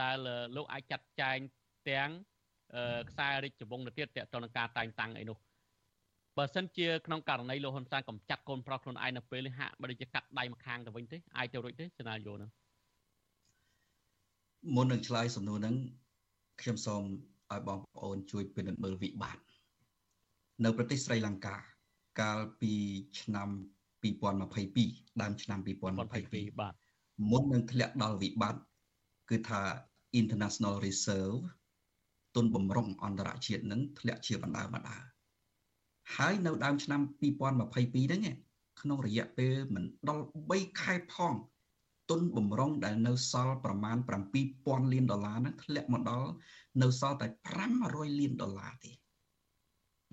[0.00, 0.16] ដែល
[0.56, 1.38] លោកអាចចាត់ចែង
[1.90, 2.10] ទាំង
[3.09, 5.37] ខ្សែរាជវង្សទៅទៀតតទៅនឹងការតែងតាំងអីនោះ
[6.37, 12.51] បើសិនជាក្នុងករណីលោកហ៊ុនសែនកំចាត់កូនប្រុសខ្លួនឯងនៅពេលនេះហាក់បើដូចជាកាត់ដៃម្ខាងទៅវិញទេអាចទៅរួចទេសេណារីយ៉ូហ្នឹង
[14.75, 15.75] មុននឹងឆ្លើយសំណួរហ្នឹង
[16.61, 17.03] ខ្ញុំសូម
[17.51, 19.43] ឲ្យបងប្អូនជួយពិនិត្យមើលវិបត្តិ
[20.63, 21.55] នៅប្រទេសស្រីលង្កា
[22.21, 22.73] កាលពី
[23.21, 23.49] ឆ្នាំ
[24.03, 26.73] 2022ដើមឆ្នាំ2022បាទ
[27.31, 28.61] មុននឹងធ្លាក់ដល់វិបត្តិ
[29.29, 29.61] គឺថា
[30.21, 31.39] International Reserve
[32.37, 34.97] ទុនបំរុងអន្តរជាតិនឹងធ្លាក់ជាបណ្ដើបណ្ដើ
[36.15, 38.21] ហើយនៅដើមឆ្នាំ2022ហ្នឹង
[38.81, 41.33] ក្នុងរយៈពេលមិនដល់3ខែផង
[42.09, 43.97] ទុនបំរុងដែលនៅសល់ប្រមាណ
[44.43, 46.29] 7000លានដុល្លារហ្នឹងធ្លាក់មកដល់
[46.81, 47.27] នៅសល់តែ
[47.73, 48.91] 500លានដុល្លារទេ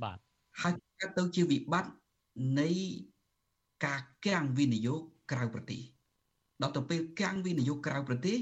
[0.02, 0.18] បាទ
[0.62, 1.92] ហើយកើតទៅជាវិបត្តិ
[2.60, 2.70] នៃ
[3.86, 5.00] ការកាំងវិនិយោគ
[5.32, 5.80] ក្រៅប្រទេស
[6.62, 8.38] ដល់ទៅពេលកាំងវិនិយោគក្រៅប្រទេស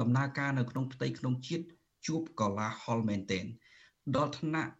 [0.00, 1.64] ដំណើរការនៅក្នុងផ្ទៃក្នុងជាតិ
[2.06, 3.44] ជួបកលាហលមែនទែន
[4.16, 4.72] ដល់ថ្នាក់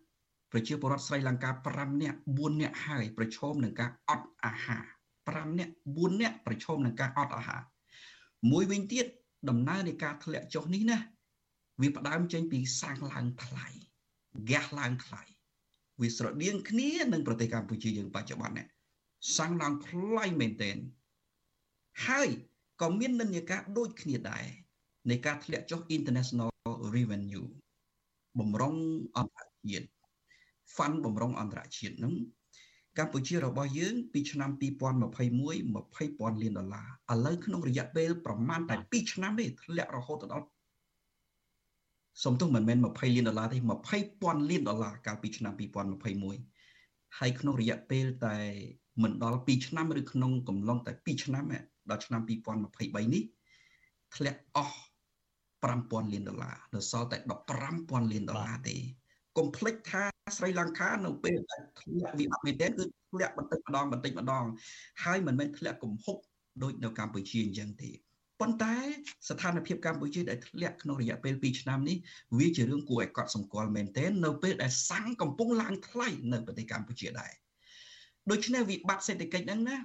[0.53, 4.85] ប្រជាពលរដ្ឋស្រីលង្កា5នាក់4នាក់ហើយប្រឈមនឹងការអត់អាហារ
[5.25, 7.63] 5នាក់4នាក់ប្រឈមនឹងការអត់អាហារ
[8.51, 9.07] មួយវិញទៀត
[9.49, 10.99] ដំណើរនៃការធ្លាក់ចុះនេះណា
[11.81, 13.67] វាផ្ដើមចេញពីសាំងឡើងថ្លៃ
[14.37, 15.23] ហ្គាសឡើងថ្លៃ
[16.01, 18.67] វាស្រដៀងគ្នានឹងប្រទេសកម្ពុជាយើងបច្ចុប្បន្ននេះ
[19.37, 20.77] សាំងឡើងថ្លៃមែនទែន
[22.07, 22.29] ហើយ
[22.81, 24.47] ក៏មាននិន្នាការដូចគ្នាដែរ
[25.11, 26.49] នៃការធ្លាក់ចុះ international
[26.95, 27.49] revenue
[28.39, 28.75] បំរុង
[29.17, 29.87] អន្តរជាតិ
[30.75, 32.15] fund បំរុងអន្តរជាតិហ្នឹង
[32.99, 40.47] កម្ពុជារបស់យើង ពីឆ្នាំ2021 20,000លានដុល្លារឥឡូវក្នុងរយៈពេលប្រមាណតែ2ឆ្នាំទេធ្លាក់រហូតដល់
[42.25, 43.59] សំទោសមិនមែន20លានដុល្លារទេ
[44.05, 45.53] 20,000លានដុល្លារកាលពីឆ្នាំ
[46.17, 48.37] 2021ហើយក្នុងរយៈពេលតែ
[49.03, 51.45] មិនដល់2ឆ្នាំឬក្នុងកំឡុងតែ2ឆ្នាំ
[51.91, 53.23] ដល់ឆ្នាំ2023នេះ
[54.17, 54.88] ធ្លាក់អស់
[55.63, 57.19] 5000លានដុល្លារនៅសល់តែ
[57.61, 58.77] 15000លានដុល្លារទេ
[59.39, 60.03] កុំភ្លេចថា
[60.37, 64.45] ស្រីលង្កានៅពេលដែលធ្លាក់វិបត្តិមែនទែនគឺធ្លាក់បន្តិចម្ដងបន្តិចម្ដង
[65.05, 66.17] ហើយមិនមែនធ្លាក់កំហុក
[66.63, 67.91] ដូចនៅកម្ពុជាអញ្ចឹងទេ
[68.41, 68.77] ប៉ុន្តែ
[69.29, 71.97] ស្ថានភាពកម្ពុជាដែលធ្លាក់ក្នុងរយៈពេល2ឆ្នាំនេះ
[72.39, 77.33] វាជារឿងគួរឲ្យកត់សម្គាល់មែនទែននៅពេលដែលសាំងកំពុងឡើងថ្លៃនៅប្រទេសកម្ពុជាដែរ
[78.31, 79.77] ដូច្នេះវិបត្តិសេដ្ឋកិច្ចហ្នឹងណា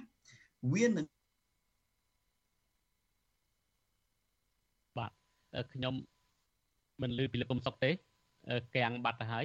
[0.74, 1.06] វានឹង
[4.98, 5.12] បាទ
[5.72, 5.94] ខ្ញុំ
[7.02, 7.90] មិនលឺពីលោកកុំសុកទេ
[8.76, 9.44] កាំងបាត់ទៅហើយ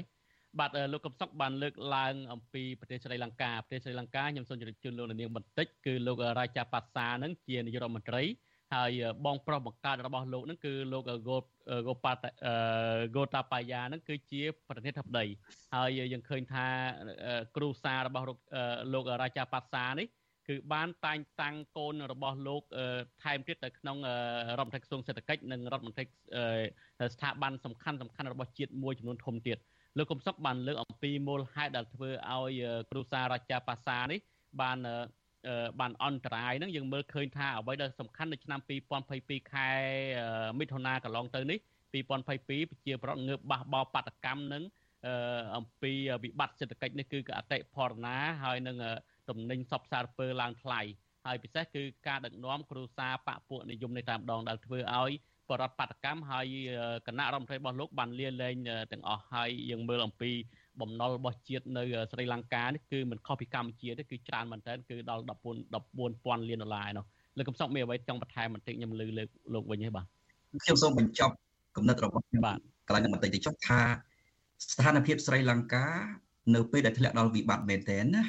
[0.59, 8.23] បាទលោកកំសុកបានលើកឡើងអំពីប្រទេសស្រីលង្កាប្រទេសស្រីលង្កាខ្ញុំសូមជម្រាបជូនលោកនាងបន្តិចគឺលោករាជាប៉ាសានឹងជានាយករដ្ឋមន្ត្រី
[8.75, 8.91] ហើយ
[9.25, 11.15] បងប្រុសបង្កើតរបស់លោកនឹងគឺលោកកូ
[11.87, 12.13] កូប៉ា
[13.15, 15.25] កូតាបាយ៉ានឹងគឺជាប្រធានាធិបតី
[15.75, 16.67] ហើយយើងឃើញថា
[17.55, 18.25] គ្រូសារបស់
[18.93, 20.07] លោករាជាប៉ាសានេះ
[20.49, 22.61] គឺបានតែងតាំងកូនរបស់លោក
[23.23, 23.97] ថែមទៀតទៅក្នុង
[24.59, 26.05] រដ្ឋមន្ត្រីក្រសួងសេដ្ឋកិច្ចនិងរដ្ឋមន្ត្រី
[27.13, 29.57] ស្ថាប័នសំខាន់សំខាន់របស់ជាតិមួយចំនួនធំទៀត
[29.97, 34.19] លោកកំសុកបានលើកអំពីមូលហេតុដែលធ្វើឲ្យគ្រូសារាជាប៉ាសានេះ
[34.61, 34.77] បាន
[35.79, 38.59] បានអន្តរាយហ្នឹងយើងមើលឃើញថាអ្វីដែលសំខាន់នៅឆ្នាំ
[39.05, 39.69] 2022ខែ
[40.59, 41.59] មិថុនាកន្លងទៅនេះ
[41.93, 42.35] 2022ប្រ
[42.85, 44.63] ជាប្រដ្ឋងើបបះបោបដកម្មនឹង
[45.57, 45.91] អំពី
[46.23, 48.77] វិបត្តិសេដ្ឋកិច្ចនេះគឺអតិផរណាហើយនឹង
[49.29, 50.81] ទំនិញសពសារពើឡើងថ្លៃ
[51.25, 55.11] ហើយពិសេសគឺការដឹកនាំគ្រួសារបពពួកនិយមនៃតាមដងដែលធ្វើឲ្យ
[55.49, 56.45] បរដ្ឋបដកម្មហើយ
[57.07, 58.55] គណៈរដ្ឋមន្ត្រីរបស់លោកបានលាលែង
[58.91, 60.31] ទាំងអស់ហើយយើងមើលអំពី
[60.81, 65.29] បំណុលរបស់ជាតិនៅស្រីលង្កានេះគឺមិនខុសពីកម្ពុជាទេគឺច្រើនមែនទែនគឺដល់14
[65.89, 67.05] 14000លានដុល្លារឯនោះ
[67.37, 69.23] លោកកំសុកមានអ្វីចង់បន្ថែមបន្តិចខ្ញុំលើលើ
[69.53, 70.05] លោកវិញទេបាទ
[70.63, 71.33] ខ្ញុំសូមបញ្ចប់
[71.75, 72.57] គំនិតរបស់ខ្ញុំបាទ
[72.87, 73.79] កន្លែងបន្តិចទៅចុះថា
[74.71, 75.87] ស្ថានភាពស្រីលង្កា
[76.55, 78.23] នៅពេលដែលធ្លាក់ដល់វិបត្តិមែនទែនណា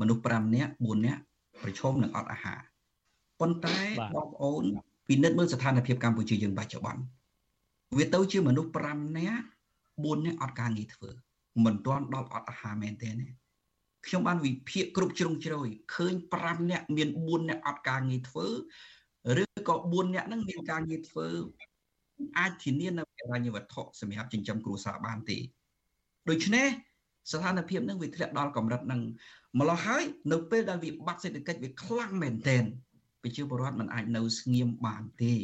[0.00, 1.20] មនុស្ស5នាក់4នាក់
[1.62, 2.60] ប្រឈមនឹងអត់អាហារ
[3.40, 3.78] ប៉ុន្តែ
[4.16, 4.64] បងប្អូន
[5.08, 7.02] ពិនិត្យមើលស្ថានភាពកម្ពុជាយើងបច្ចុប្បន្ន
[7.96, 9.44] វាទៅជាមនុស្ស5នាក់
[9.84, 11.10] 4នាក់អត់ការងារធ្វើ
[11.64, 13.28] មិនទាន់ដល់អត់អាហារមែនទេណា
[14.06, 18.46] ខ្ញុំបានវិភាគគ្រប់ជ្រុងជ្រោយឃើញ5នាក់មាន4នាក់អត់ការងារធ្វើ
[19.42, 21.26] ឬក៏4នាក់ហ្នឹងមានការងារធ្វើ
[22.38, 25.38] អាចធានានៅហិរញ្ញវត្ថុសម្រាប់ចិញ្ចឹមគ្រួសារបានទេ
[26.28, 26.68] ដូច្នេះ
[27.32, 29.00] ស្ថានភាពហ្នឹងវាធ្លាក់ដល់កម្រិតហ្នឹង
[29.60, 32.64] ម្ល៉េះហើយនៅពេលដែលវិបត្តិសេដ្ឋកិច្ចវាខ្លាំងមែនទែន
[33.22, 35.34] ប្រជាពលរដ្ឋមិនអាចនៅស្ងៀមបានទេ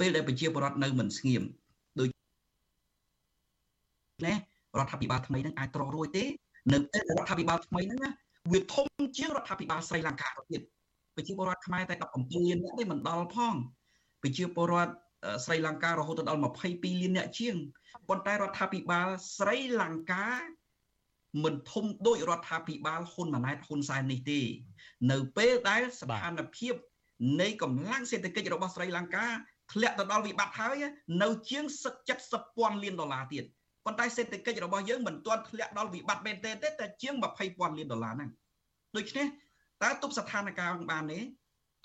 [0.00, 1.42] ពេលដែលប្រជាពលរដ្ឋនៅមិនស្ងៀម
[1.98, 2.08] ដូច
[4.26, 4.34] ណា
[4.78, 6.24] រដ្ឋាភិបាលថ្មីហ្នឹងអាចត្ររួយទេ
[6.72, 8.10] នៅពេលរដ្ឋាភិបាលថ្មីហ្នឹងណា
[8.52, 8.86] វាធំ
[9.18, 10.62] ជាងរដ្ឋាភិបាលស្រីលង្កាទៅទៀត
[11.16, 13.54] ប្រជាពលរដ្ឋខ្មែរតែ17លាននាក់ទេមិនដល់ផង
[14.22, 14.92] ប្រជាពលរដ្ឋ
[15.44, 16.40] ស្រីលង្ការហូតដល់
[16.70, 17.56] 22លាននាក់ជាង
[18.08, 20.26] ប៉ុន្តែរដ្ឋាភិបាលស្រីលង្កា
[21.44, 24.40] មិនធំដូចរដ្ឋាភិបាលហ៊ុនម៉ាណែតហ៊ុនសែននេះទេ
[25.10, 26.74] នៅពេលដែលស្ថានភាព
[27.40, 29.26] នៃកម្លាំងសេដ្ឋកិច្ចរបស់ស្រីលង្កា
[29.72, 30.76] ធ្លាក់ទៅដល់វិបត្តិហើយ
[31.22, 31.64] នៅជាង
[32.10, 33.44] 70ពាន់លានដុល្លារទៀត
[33.84, 37.14] ប៉ុន្តែសេដ្ឋកិច្ចរបស់យើងមិនទាន់ធ្លាក់ដល់វិបត្តិមែនទេទេតែជាង
[37.46, 38.30] 20,000លានដុល្លារហ្នឹង
[38.96, 39.26] ដូច្នេះ
[39.82, 41.20] តើទប់ស្ថានភាពបានទេ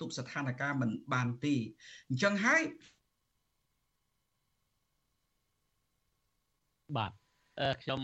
[0.00, 1.54] ទប់ស្ថានភាពមិនបានទេ
[2.08, 2.62] អញ្ចឹងហើយ
[6.96, 7.12] បាទ
[7.82, 8.00] ខ្ញុំ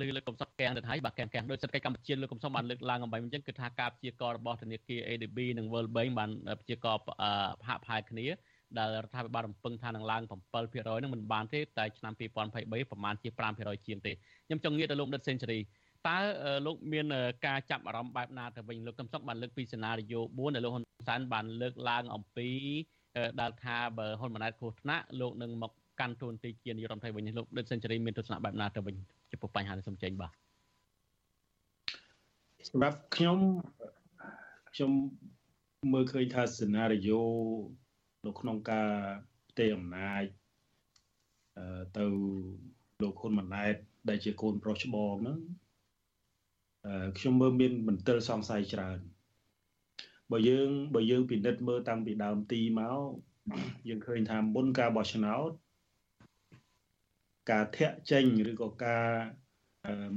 [0.00, 6.30] លើលើកំសត់កែងទៅហើយបាទកែងកែងដោយសេដ្ឋកិច្ចកម្ពុជាលើកំសត់បានលើកឡើងអំបញ្ញអញ្ចឹងគឺថាការព្យាកររបស់ធនាគារ ADB និង World Bank បាន
[6.60, 6.96] ព្យាករ
[7.68, 8.26] ហាក់ផាយគ្នា
[8.78, 10.22] ដែលរដ្ឋាភិបាលរំពឹងថានឹងឡើង
[10.62, 13.28] 7%នឹងមិនបានទេតែឆ្នាំ2023ប្រមាណជា
[13.58, 14.12] 5%ជាងទេ
[14.46, 15.60] ខ្ញុំចង់ងាកទៅលោកដិតសេនស៊ូរី
[16.08, 16.18] តើ
[16.66, 17.06] លោកមាន
[17.46, 22.48] ការចាប់អារម្មណ៍បែបណាទៅវិញលោកកំសុកបានលើកពីសេណារីយ៉ូ4ដែលលោកហ៊ុនសែនបានលើកឡើងអំពី
[23.40, 28.96] ដែលថាបើហ៊ុនម៉ាណែតគ្រោះថ្នាក់លោកនឹងមកកាន់តួនាទីជានាយរដ្ឋមន្ត្រីវិញលោកដិតសេនស៊ូរីមានទស្សនៈបែបណាទៅវិញ
[29.32, 30.32] ចំពោះបញ្ហានេះសូមចេញបាទ
[32.70, 33.38] សម្រាប់ខ្ញុំ
[34.74, 34.90] ខ្ញុំ
[35.92, 37.22] មើលឃើញថាសេណារីយ៉ូ
[38.26, 38.90] នៅក្នុងការ
[39.50, 40.22] ផ្ទេរអំណាច
[41.96, 42.04] ទៅ
[43.02, 43.74] លោកហ៊ុនម៉ាណែត
[44.08, 45.38] ដែលជាកូនប្រុសច្បងហ្នឹង
[47.18, 48.98] ខ្ញុំមើលមានមន្ទិលសង្ស័យច្រើន
[50.32, 53.00] បើយើងបើយើងពិនិត្យមើលតាំងពីដើមទីមក
[53.88, 55.50] យើងឃើញថាមុនការបោះឆ្នោត
[57.50, 59.06] ការធាក់ចេញឬក៏ការ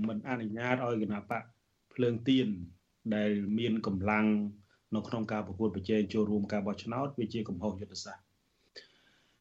[0.07, 1.43] មិនអនុញ្ញាតឲ្យគណៈបក
[1.93, 2.47] ភ្លើងទៀន
[3.15, 4.25] ដែលមានកម្លាំង
[4.95, 8.23] នៅក្នុងការប្រកួតប្រជែងចូលរួមការបោះឆ្នោតវាជាកំហុសយុទ្ធសាស្ត្រ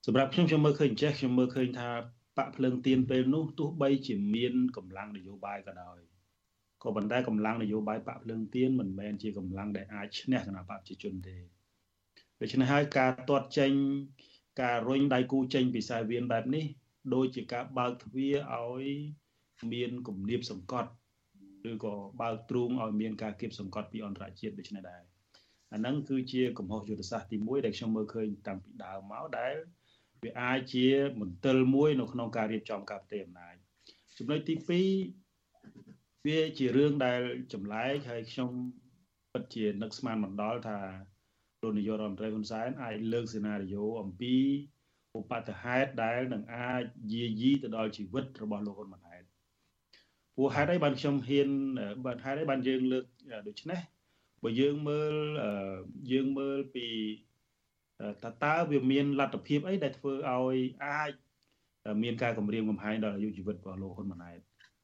[0.07, 1.89] សម្រាប់ខ្ញុំខ្ញុំមើលឃើញចេះខ្ញុំមើលឃើញថា
[2.37, 5.99] បកភ្លើងទៀនពេលនោះទោះបីជាមានកម្លាំងនយោបាយក៏ដោយ
[6.83, 11.37] ក៏ប៉ុន្តែកម្លាំងនយោបាយបកភ្លើងទៀនមិនមែនជាកម្លាំងដែលអាចឈ្នះគណៈបកប្រជាជនទេ
[12.41, 13.73] ដូច្នេះហើយការទាត់ចេញ
[14.63, 16.65] ការរុញដៃគូចេញពីខ្សែវៀនបែបនេះ
[17.13, 18.87] ដូចជាការបើកទ្វារឲ្យ
[19.73, 20.91] មានគំនាបសង្កត់
[21.71, 25.03] ឬក៏បើកទ្រូងឲ្យមានការគៀបសង្កត់ពីអន្តរជាតិដូចនេះដែរ
[25.73, 29.55] អាហ្នឹងគឺជាកំហុសយុទ្ធសាស្ត្រទី1ដែលខ្ញុំមើលឃើញតាំងពីដើមមកដែល
[30.23, 30.87] វាអាចជា
[31.21, 33.55] មន្ទិលមួយនៅក្នុងការរៀបចំការផ្ទេរអំណាច
[34.19, 37.21] ចំណុចទី2វាជារឿងដែល
[37.53, 38.51] ចម្លែកហើយខ្ញុំ
[39.33, 40.79] ពិតជានឹកស្មានមិនដល់ថា
[41.63, 44.35] លោកនាយករដ្ឋមន្ត្រីហ៊ុនសែនអាចលើកសេណារីយ៉ូអំពី
[45.19, 49.23] ឧបតហេតុដែលនឹងអាចយាយីទៅដល់ជីវិតរបស់លោកហ៊ុនម៉ាណែត
[50.35, 51.49] ព្រោះហេតុអីបានខ្ញុំហ៊ាន
[52.07, 53.05] បាទហេតុអីបានយើងលើក
[53.49, 53.81] ដូច្នេះ
[54.43, 55.15] បើយើងមើល
[56.13, 56.87] យើងមើលពី
[58.25, 61.13] តើតើវាមានលទ្ធភាពអីដែលធ្វើឲ្យអាច
[62.03, 64.39] មានការគម្រាមកំហែងដល់អាយុជីវិតរបស់លោកហ៊ុនម៉ាណែត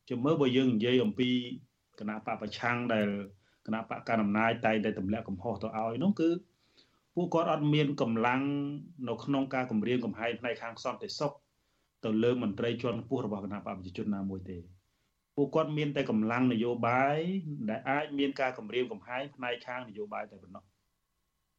[0.09, 1.31] ជមើលបើយើងនិយាយអំពី
[2.01, 3.09] គណៈបពប្រឆាំងដែល
[3.66, 6.28] គណៈបកកណ្ដាលអំណាចតែតែទម្លាក់កំហុសទៅឲ្យនោះគឺ
[7.15, 8.41] ពួកគាត់អត់មានកម្លាំង
[9.09, 11.33] នៅក្នុងការគម្រាមកំហែងផ្នែកខាងសន្តិសុខ
[12.05, 14.59] ទៅលើមន្ត្រីជាន់ខ្ពស់របស់គណៈបកប្រជាជនណាមួយទេ
[15.37, 17.19] ពួកគាត់មានតែកម្លាំងនយោបាយ
[17.69, 20.65] ដែលអាចមានការគម្រាមកំហែងផ្នែកខាងនយោបាយតែប៉ុណ្ណោះ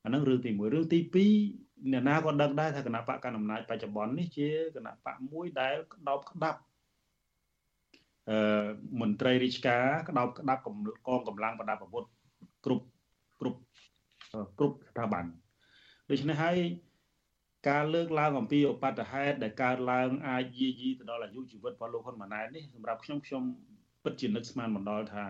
[0.03, 0.99] អានឹងរឿងទី1រឿងទី
[1.45, 6.59] 2អ្នកណាក៏ដឹងដែរថាគណៈបកកណ្ដាលអំណាចបច្ចុប្បន្ននេះជាគណៈបកមួយដែលក្តោបក្តាប់
[8.29, 8.65] អឺ
[9.01, 10.61] មន្ត្រីរាជការក្តោបក្តាប់
[11.07, 12.11] កងកម្លាំងប្រដាប់អាវុធគ្រ
[12.47, 12.85] ប់គ្រប់
[14.57, 15.25] គ្រប់ស្ថាប័ន
[16.09, 16.57] ដូច្នេះហើយ
[17.69, 23.43] ការលើកឡើងអំពីឧបតហេតុដែលកើតឡើងអាចយាយីទៅដល់អាយុជីវិតរបស់លោកហ៊ុនម៉ាណែតនេះសម្រាប់ខ្ញុំខ្ញុំ
[24.03, 25.25] ពិតជានឹកស្មានមិនដល់ថា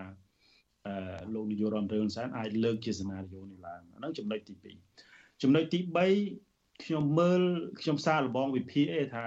[0.88, 0.94] អឺ
[1.34, 4.54] លោកនាយករដ្ឋមន្ត្រីហ៊ុនសែនអាចលើកជាសេណារីយ៉ូនេះឡើងហ្នឹងចំណុចទី
[4.98, 5.80] 2ចំណុចទី
[6.28, 7.42] 3ខ្ញុំមើល
[7.82, 9.26] ខ្ញុំសារលបងវិភាគឯថា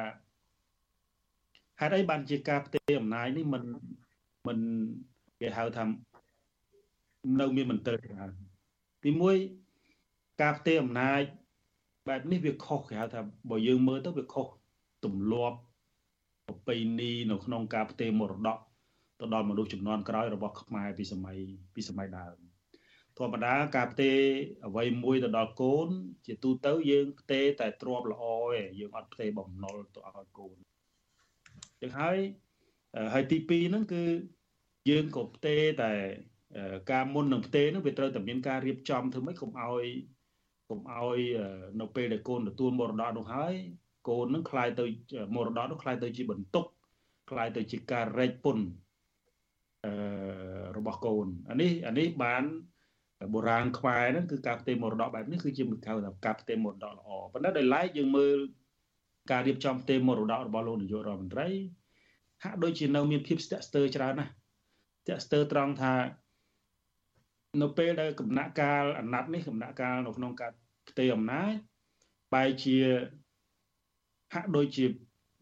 [1.81, 3.62] ហេតុអីបានជាការផ្ទេរអំណាចនេះមិន
[4.47, 4.59] មិន
[5.41, 5.85] គេហៅថា
[7.41, 8.31] នៅមានមន្ទិលច្រើន
[9.05, 9.64] ទី1
[10.43, 11.22] ការផ្ទេរអំណាច
[12.09, 13.20] បែបនេះវាខុសគេហៅថា
[13.51, 14.47] បើយើងមើលទៅវាខុស
[15.05, 15.59] ទម្លាប់
[16.47, 18.59] ប្រពៃណីនៅក្នុងការផ្ទេរមរតក
[19.20, 21.39] ទៅដល់មនុស្សចំនួនក្រោយរបស់ខ្មែរពីសម័យ
[21.74, 22.37] ពីសម័យដើម
[23.18, 24.18] ធម្មតាការផ្ទេរ
[24.66, 25.89] អ្វីមួយទៅដល់កូន
[26.26, 30.57] ជាទូទៅយើងផ្ទេរតែទ្របល្អឯងយើងអត់ផ្ទេរបំណុលទៅឲ្យកូន
[31.80, 32.18] ចឹងហើយ
[33.12, 34.05] ហើយទី2ហ្នឹងគឺ
[34.91, 35.93] យើងក៏ផ្ទេរតែ
[36.93, 39.87] ការមុននឹងផ្ទេរហ្នឹងវាត្រូវតែមានការរៀបចំធ្វើម៉េចកុំឲ្យ
[40.70, 41.20] កុំឲ្យ
[41.80, 43.54] នៅពេលដែលកូនទទួលមរតកនោះហើយ
[44.10, 44.86] កូននឹងคลายទៅ
[45.36, 46.66] មរតកនោះคลายទៅជាបន្ទុក
[47.30, 48.58] คลายទៅជាការរែកពុន
[49.86, 49.92] អឺ
[50.78, 52.44] របស់កូនអានេះអានេះបាន
[53.34, 58.38] បុរាណខ្មែរហ្នឹងគឺការផ្ទេរមរតកបែបនេះគឺជាមួយកៅថាការផ្ទេរមរតកល្អប៉ុន្តែដោយឡែកយើងមើល
[59.32, 61.50] ការរៀបចំផ្ទេរមរតករបស់លោកនាយករដ្ឋមន្ត្រី
[62.44, 64.32] ហាក់ដូចជានៅមានភាពស្ទាក់ស្ទើរច្រើនណាស់
[65.02, 65.94] ស្ទាក់ស្ទើរត្រង់ថា
[67.63, 70.51] នៅពេលដែលកំណាក់កាលអាណត្តិនេះកំណាក់កាលនៅក្នុងការ
[70.89, 71.53] ផ្ទេរអំណាច
[72.35, 72.77] បែរជា
[74.35, 74.85] ហាក់ដូចជា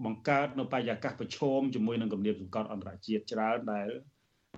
[0.05, 3.89] បង្កើតនៅបរិយាកាសប្រឈមជាមួយនឹងគម្រាមសង្កត់អន្តរជាតិច្រើនដែល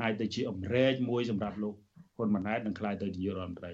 [0.03, 1.75] អាចទៅជាអំរែកមួយសម្រាប់លោក
[2.17, 3.73] ហ៊ុនម៉ាណែតនឹងខ្លាយទៅជារដ្ឋមន្ត្រី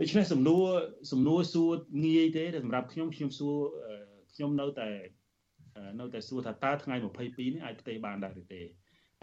[0.00, 0.64] ដូច្នេះសំណួរ
[1.12, 1.72] សំណួរសួរ
[2.04, 3.56] ងាយទេសម្រាប់ខ្ញុំខ្ញុំសួរ
[4.34, 4.90] ខ្ញុំនៅតែ
[6.00, 6.94] នៅតែសួរថាតើថ្ងៃ
[7.26, 8.68] 22នេះអាចផ្ទេរបានដែរឬទេអា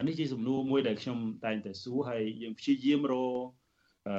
[0.08, 3.14] នេះជាសំណួរមួយដែលខ្ញុំតែងតែសួរហើយយើងព្យាយាមរ
[4.08, 4.16] អឺ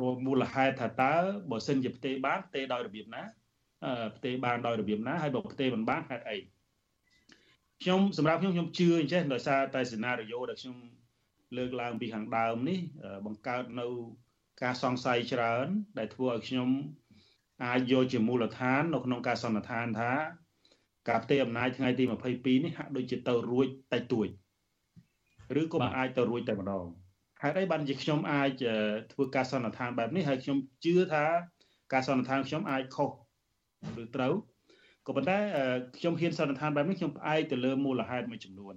[0.00, 1.14] រមូលហេតុថាតើ
[1.50, 3.22] បើសិនជាផ្ទេរបានផ្ទេរដោយរបៀបណា
[4.16, 6.38] ផ្ទេរបានដោយរបៀបណាហើយបើផ្ទេរមិនបានហេតុអី
[7.82, 10.76] ខ្ញុំសម្រាប់ខ្ញុំខ្ញុំជឿអញ្ចេះដោយសារតែសេណារីយ៉ូដែលខ្ញុំ
[11.56, 12.78] លើកឡើងពីខាងដើមនេះ
[13.26, 13.86] បង្កើតនៅ
[14.62, 15.66] ការសង្ស័យច្រើន
[15.98, 16.68] ដែលធ្វើឲ្យខ្ញុំ
[17.64, 20.12] អាចយកជាមូលដ្ឋាននៅក្នុងការសន្និដ្ឋានថា
[21.08, 24.28] ការផ្ទេរអំណាចថ្ងៃទី22នេះហាក់ដូចជាទៅរួចតិចតួច
[25.60, 26.86] ឬក៏មិនអាចទៅរួចតែម្ដង
[27.42, 28.50] ហេតុអីបានជាខ្ញុំអាច
[29.12, 31.24] ធ្វើការសន្និដ្ឋានបែបនេះហើយខ្ញុំជឿថា
[31.92, 33.10] ការសន្និដ្ឋានខ្ញុំអាចខុស
[34.02, 34.34] ឬត្រូវ
[35.06, 35.38] ក៏ប៉ុន្តែ
[35.98, 38.74] ខ្ញុំហ៊ានសន្និដ្ឋានបែបនេះខ្ញុំផ្អែកទៅលើមូលហេតុមួយចំនួន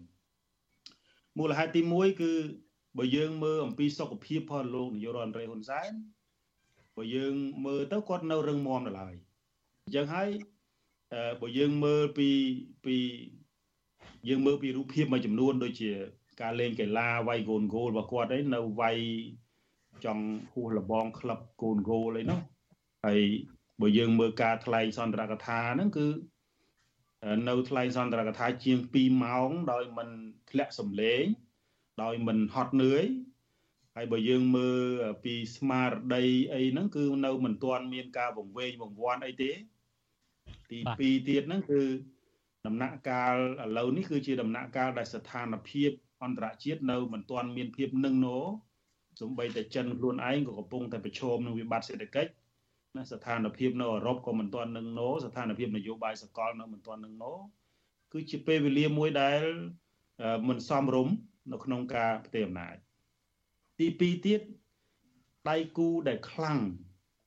[1.40, 2.32] មូលហេតុទី1គឺ
[2.98, 5.92] បើយើងមើលអំពីសុខភាពផងលោកនាយករដ្ឋមន្ត្រីហ៊ុនសែន
[6.98, 9.16] បើយើងមើលទៅគាត់នៅរឹងមាំដល់ហើយ
[9.86, 10.30] អញ្ចឹងហើយ
[11.42, 12.30] បើយើងមើលពី
[12.86, 12.96] ពី
[14.30, 15.92] យើងមើលពីរូបភាពមួយចំនួនដូចជា
[16.42, 18.98] ការលេងកីឡាវាយកូនគោលរបស់គាត់ ấy នៅវាយ
[20.06, 22.40] ចង់ហួសលបងក្លឹបកូនគោលអីនោះ
[23.06, 23.22] ហើយ
[23.82, 26.08] បើយើងមើលការថ្លែងសន្ទរកថាហ្នឹងគឺ
[27.48, 30.10] នៅថ្លែងសន្ទរកថាជាង2ម៉ោងដោយមិន
[30.50, 31.24] ធ្លាក់សំឡេង
[32.04, 33.04] ដោយមិនហត់នឿយ
[33.96, 34.80] ហើយបើយើងមើល
[35.24, 39.52] ពីស្មារតីអីហ្នឹងគឺនៅមិនទាន់មានការវង្វេងវង្វាន់អីទេ
[40.72, 41.82] ទី2ទៀតហ្នឹងគឺ
[42.68, 45.92] ដំណាក់កាលឥឡូវនេះគឺជាដំណាក់កាលដែលស្ថានភាព
[46.24, 48.38] អន្តរជាតិនៅមិនទាន់មានភាពនឹងណោ
[49.22, 52.32] សំបីតែចិនខ្លួនឯងក៏កំពុងតែប្រឈមនឹងវិបត្តិសេដ្ឋកិច្ច
[52.96, 57.34] ណាស្ថានភាពនៅអឺរ៉ុបក៏មិនទាន់នឹងណោស្ថានភាពនយោបាយសកលនៅមិនទាន់នឹងណោ
[58.14, 59.44] គឺជាពេលវេលាមួយដែល
[60.48, 61.16] មិនសមរម្យ
[61.52, 62.76] នៅក្នុងការផ្ទេរអំណាច
[63.80, 64.42] ទី2ទៀត
[65.50, 66.60] ដៃគូដែលខ្លាំង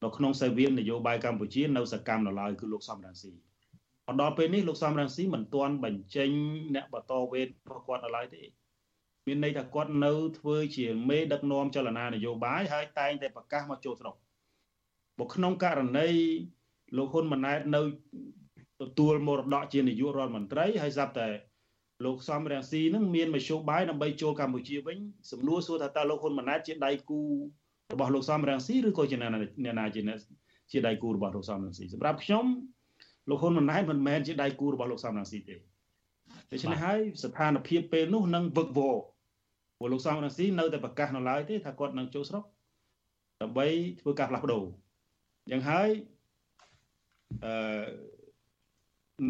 [0.04, 3.36] នៅក្នុងសេវានយោបាយកម្ពុជានៅសកម្មនៅឡើយគឺលោកសំរងស៊ីម
[4.08, 6.30] កដល់ពេលនេះលោកសំរងស៊ីមិនទាន់បញ្ចេញ
[6.74, 8.42] អ្នកបន្តវេនរបស់គាត់នៅឡើយទេ
[9.26, 14.14] មានន័យថាគាត់នៅធ្វើជាមេដឹកនាំចលនានយោបាយហើយតែងតែប្រកាសមកចូលស្រុក
[15.18, 16.08] បើក្នុងករណី
[16.96, 17.82] លោកហ៊ុនម៉ាណែតនៅ
[18.82, 21.28] ទទួលមរតកជានាយករដ្ឋមន្ត្រីហើយស្រាប់តែ
[22.04, 24.98] លោកសំរងស៊ីនឹងមានមធ្យោបាយដើម្បីចូលកម្ពុជាវិញ
[25.30, 27.20] សំណួរសួរថាតើលោកហ៊ុនម៉ាណែតជាដៃគូ
[27.92, 29.30] របស់លោកសំរងស៊ីឬក៏ជាអ្នក
[29.78, 30.02] ណាជា
[30.70, 32.44] ជាដៃគូរបស់លោកសំរងស៊ីសម្រាប់ខ្ញុំ
[33.30, 35.56] លោកហ៊ុនម៉ាណែតមិនមែនជាដៃគូរបស់លោកសំរងស៊ីទេ
[36.52, 38.96] ដូច្នេះហើយស្ថានភាពពេលនោះនឹងវឹកវរ
[39.78, 42.44] ព្រោះលោកសំរងស៊ីនៅតែប្រកាសនៅឡើយទេថាគាត់នឹងចូលស្រុក
[43.42, 43.66] ដើម្បី
[44.00, 44.64] ធ្វើការផ្លាស់ប្ដូរ
[45.50, 45.88] យ៉ាងហើយ
[47.44, 48.10] អឺ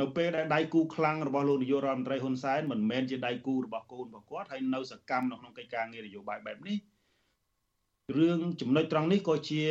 [0.01, 6.77] នៅពេលដែលដៃគូខ្លាំងរបស់លោកនាយករដ្ឋមន្ត្រីហ៊ុនសែនមិនមែនជាដៃគូរបស់កូនរបស់គាត់ហើយនៅសកម្មនៅក្នុងកិច្ចការងារនយោបាយបែបនេះ
[8.17, 9.63] រឿងចំណុចត្រង់នេះក៏ជា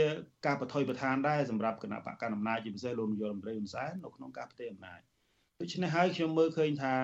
[0.45, 4.99] ការបថុយប្រឋានដែរសម្រាប់គណៈបកកណ្ដាលអំណាចជាពិសេសលោកនាយករដ្ឋមន្ត្រីហ៊ុនសែននៅក្នុងការផ្ទេរអំណាច
[5.59, 6.95] ដូច្នេះហើយខ្ញុំមើលឃើញថា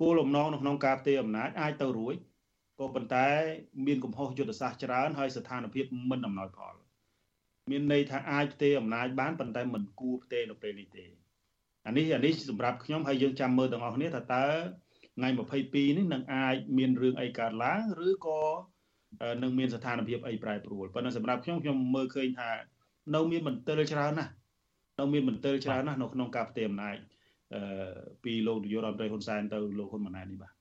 [0.00, 2.14] គោលបំណងនៅក្នុងការផ្ទេរអំណាចអាចទៅរួច
[2.78, 3.28] ក៏ប៉ុន្តែ
[3.86, 6.74] មានកំហុសយុទ្ធសាស្ត្រច្រើនហើយស្ថានភាពមិនអំណោយផល
[7.70, 11.06] មានន័យថាអាចផ្ទេរអំណាចបានប៉ុន្តែមិនគួរផ្ទេរនៅពេលនេះទេ
[11.86, 14.46] អានេះអានេះសម្រាប់ខ្ញុំហើយយើងចាំមើលទាំងអស់គ្នាថាតើ
[15.16, 15.28] ថ្ងៃ
[15.62, 18.40] 22នេះនឹងអាចមានរឿងអីកើតឡើងឬក៏
[19.42, 22.50] នឹងមានស្ថានភាពអីប្រែប្រួលប៉ុន្តែសម្រាប់ខ្ញុំខ្ញុំមើលឃើញថា
[23.14, 24.32] នៅមានមន្ទិលច្រើនណាស់
[25.00, 26.96] នៅមានមន្ទិលច្រើនណាស់នៅក្នុងការផ្ទេរអំណាច
[27.54, 27.62] អឺ
[28.24, 30.52] ពីលោកនាយករដ្ឋមន្ត្រីហ៊ុនសែនទៅលោកហ៊ុនម៉ាណែតនេះបាទ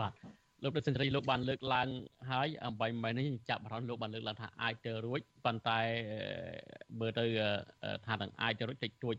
[0.00, 0.12] បាទ
[0.62, 1.88] លោកប្រសិទ្ធរីលោកបានលើកឡើង
[2.30, 5.80] ហើយអំបីមិននេះចាប់អារម្មណ៍លោកបានលើកឡើងថាអាចទៅរួចប៉ុន្តែ
[7.00, 7.24] មើលទៅ
[8.06, 9.16] ថានឹងអាចទៅរួចតិចតួច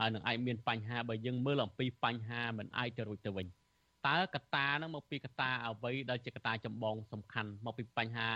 [0.00, 3.46] ហើយនឹងអាចមានបញ្ហាបើយើងមើលអំពីបញ្ហាមិនអាចទៅរួចទៅវិញ
[4.06, 8.28] តើកត្តាហ្នឹងមកពីកត្តាអ្វីដែលជាកត្តាចម្បងសំខាន់មកពីបញ្ហា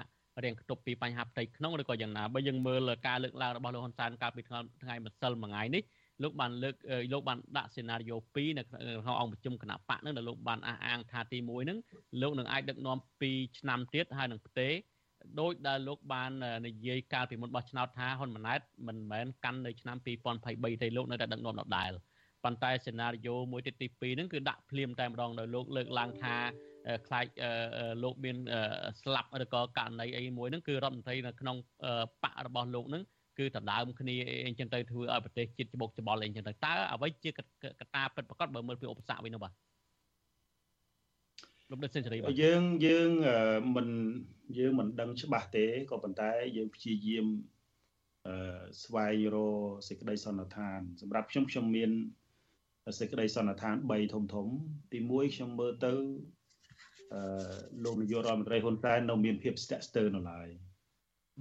[0.45, 5.83] រៀងគប់ពីបញ្ហាផ្ទៃក្នុងឬក៏យ៉ាងណាបើយើងមើលការលើកឡើងរបស់លោកហ៊ុនសែនកាលពីថ្ងៃម្សិលមួយថ្ងៃនេះ
[6.23, 6.75] លោកបានលើក
[7.13, 11.79] លោកបានដាក់សេណារីយ៉ូ2នៅក្នុងអង្គប្រជុំគណៈបកហ្នឹងដែលលោកបានអះអាងថាទី1ហ្នឹង
[12.23, 12.99] លោកនឹងអាចដឹកនាំ
[13.29, 14.73] 2ឆ្នាំទៀតហើយនឹងផ្ទេរ
[15.41, 16.31] ដោយដែលលោកបាន
[16.67, 19.97] និយាយកាលពីមុនបោះឆ្នោតថាហ៊ុនម៉ាណែតមិនមែនកាន់នៅឆ្នាំ
[20.39, 21.93] 2023ទេលោកនៅតែដឹកនាំដដែល
[22.45, 26.37] ប៉ុន្តែសេណារីយ៉ូមួយទៀតទី2ហ្នឹងគឺដាក់ភ្លាមតែម្ដងដោយលោកលើកឡើងថា
[27.07, 27.27] ខ្លាច
[28.03, 28.37] លោកមាន
[29.01, 31.57] ស្លាប់ឬក៏ករណីអីមួយហ្នឹងគឺរដ្ឋមន្ត្រីនៅក្នុង
[32.25, 33.03] បករបស់លោកហ្នឹង
[33.39, 34.15] គឺដណ្ដើមគ្នា
[34.47, 39.53] អីចឹងទៅធ្វើឲ្យប្រទេសជាតិច្បុកច្បល់អីចឹងទៅតើអ្វីជាកត្តាពិតប្រាកដបើមើលពីឧបសគ្គវិញនោះបាទ
[41.71, 43.11] លោកដិតសេនស៊ូរីបាទយើងយើង
[43.77, 43.89] មិន
[44.59, 47.27] យើងមិនដឹងច្បាស់ទេក៏ប៉ុន្តែយើងព្យាយាម
[48.27, 51.91] អឺស្វែងរកសេចក្តីសន្និដ្ឋាន សម្រាប់ខ្ញុំខ្ញុំមាន
[52.99, 54.47] សេចក្តីសន្និដ្ឋាន3ធំធំ
[54.93, 55.93] ទី1ខ្ញុំមើលទៅ
[57.15, 57.23] អឺ
[57.85, 60.49] លោកនាយករដ្ឋមន្ត្រីហ៊ុនសែននៅមានភាពស្ទាក់ស្ទើរនៅឡើយ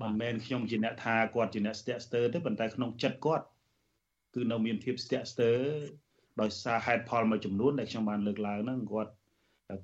[0.02, 3.46] មិនមែនខ្ញុំជាអ្នកថាគាត់ជាអ្នកស្ទាក់ស្ទើរទេប៉ុន្តែក្នុងចិត្តគាត់
[4.36, 5.60] គឺនៅមានភាពស្ទាក់ស្ទើរ
[6.42, 9.12] ដោយសារហេតុផលមួយចំនួនដែលខ្ញុំបានលើកឡើងហ្នឹងគាត់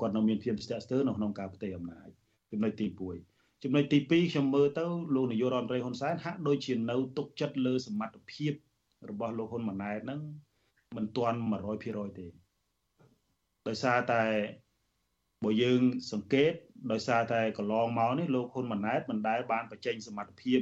[0.01, 2.09] គាត់នៅមានភាពស្ទាក់ស្ទើរនៅក្នុងការផ្ទេរអំណាច
[2.51, 2.87] ចំណុចទី
[3.25, 4.85] 1ចំណុចទី2ខ្ញុំមើលទៅ
[5.15, 8.53] លោកនាយករដ្ឋមន្ត្រីហ៊ុនសែនហាក់ដូចជានៅទុកចិត្តលើសមត្ថភាព
[9.09, 10.19] របស់លោកហ៊ុនម៉ាណែតហ្នឹង
[10.95, 11.37] មិនទាន់
[11.77, 12.27] 100%ទេ
[13.67, 14.23] ដោយសារតែ
[15.43, 15.81] បើយើង
[16.11, 16.53] សង្កេត
[16.91, 20.59] ដោយសារតែកន្លងមកនេះលោកហ៊ុនម៉ាណែតមិនដែលបានបញ្ចេញសមត្ថភាព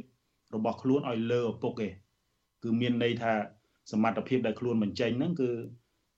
[0.56, 1.90] របស់ខ្លួនឲ្យលើឪពុកទេ
[2.64, 3.34] គឺមានន័យថា
[3.92, 5.50] សមត្ថភាពដែលខ្លួនបញ្ចេញហ្នឹងគឺ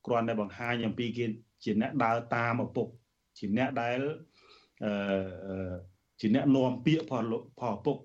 [0.06, 1.26] គ្រាន់តែបង្ហាញអំពីគេ
[1.64, 2.88] ជាអ្នកដើរតាមឪពុក
[3.38, 4.00] ជាអ្នកដែល
[4.84, 5.74] អឺ
[6.20, 7.98] ជាអ្នកនាំពាក្យផលផលឪពុក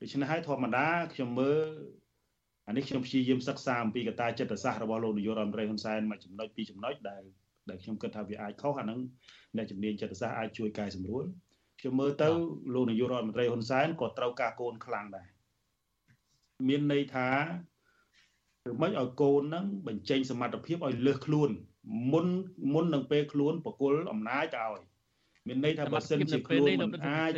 [0.00, 1.58] ដូច្នេះហើយធម្មតាខ្ញុំមើល
[2.68, 7.22] អានេះខ្ញុំព្យាយាមសិក្សាអំពីកតាចិត្តសាស្ត្ររបស់លោកនាយករដ្ឋមន្ត្រីហ៊ុនសែនមួយចំណុចពីរចំណុចដែល
[7.68, 9.00] ដែលខ្ញុំគិតថាវាអាចខុសអាហ្នឹង
[9.56, 11.24] អ្នកជំនាញចិត្តសាស្ត្រអាចជួយកែសម្រួល
[11.80, 12.28] ខ្ញុំមើលទៅ
[12.74, 15.28] លោកនាយករដ្ឋមន្ត្រីហ៊ុនសែនក៏ត្រូវការកូនខ្លាំងដែរ
[16.68, 17.28] មានន័យថា
[18.64, 21.50] គឺមិនឲ្យកូនហ្នឹងបញ្ចេញសមត្ថភាពឲ្យលើសខ្លួន
[22.12, 22.26] មុន
[22.74, 24.80] មុននឹងពេលខ្លួនបកុលអំណាចឲ្យ
[25.48, 27.30] មានន័យថាបើសិនជាខ្លួនមិនអាច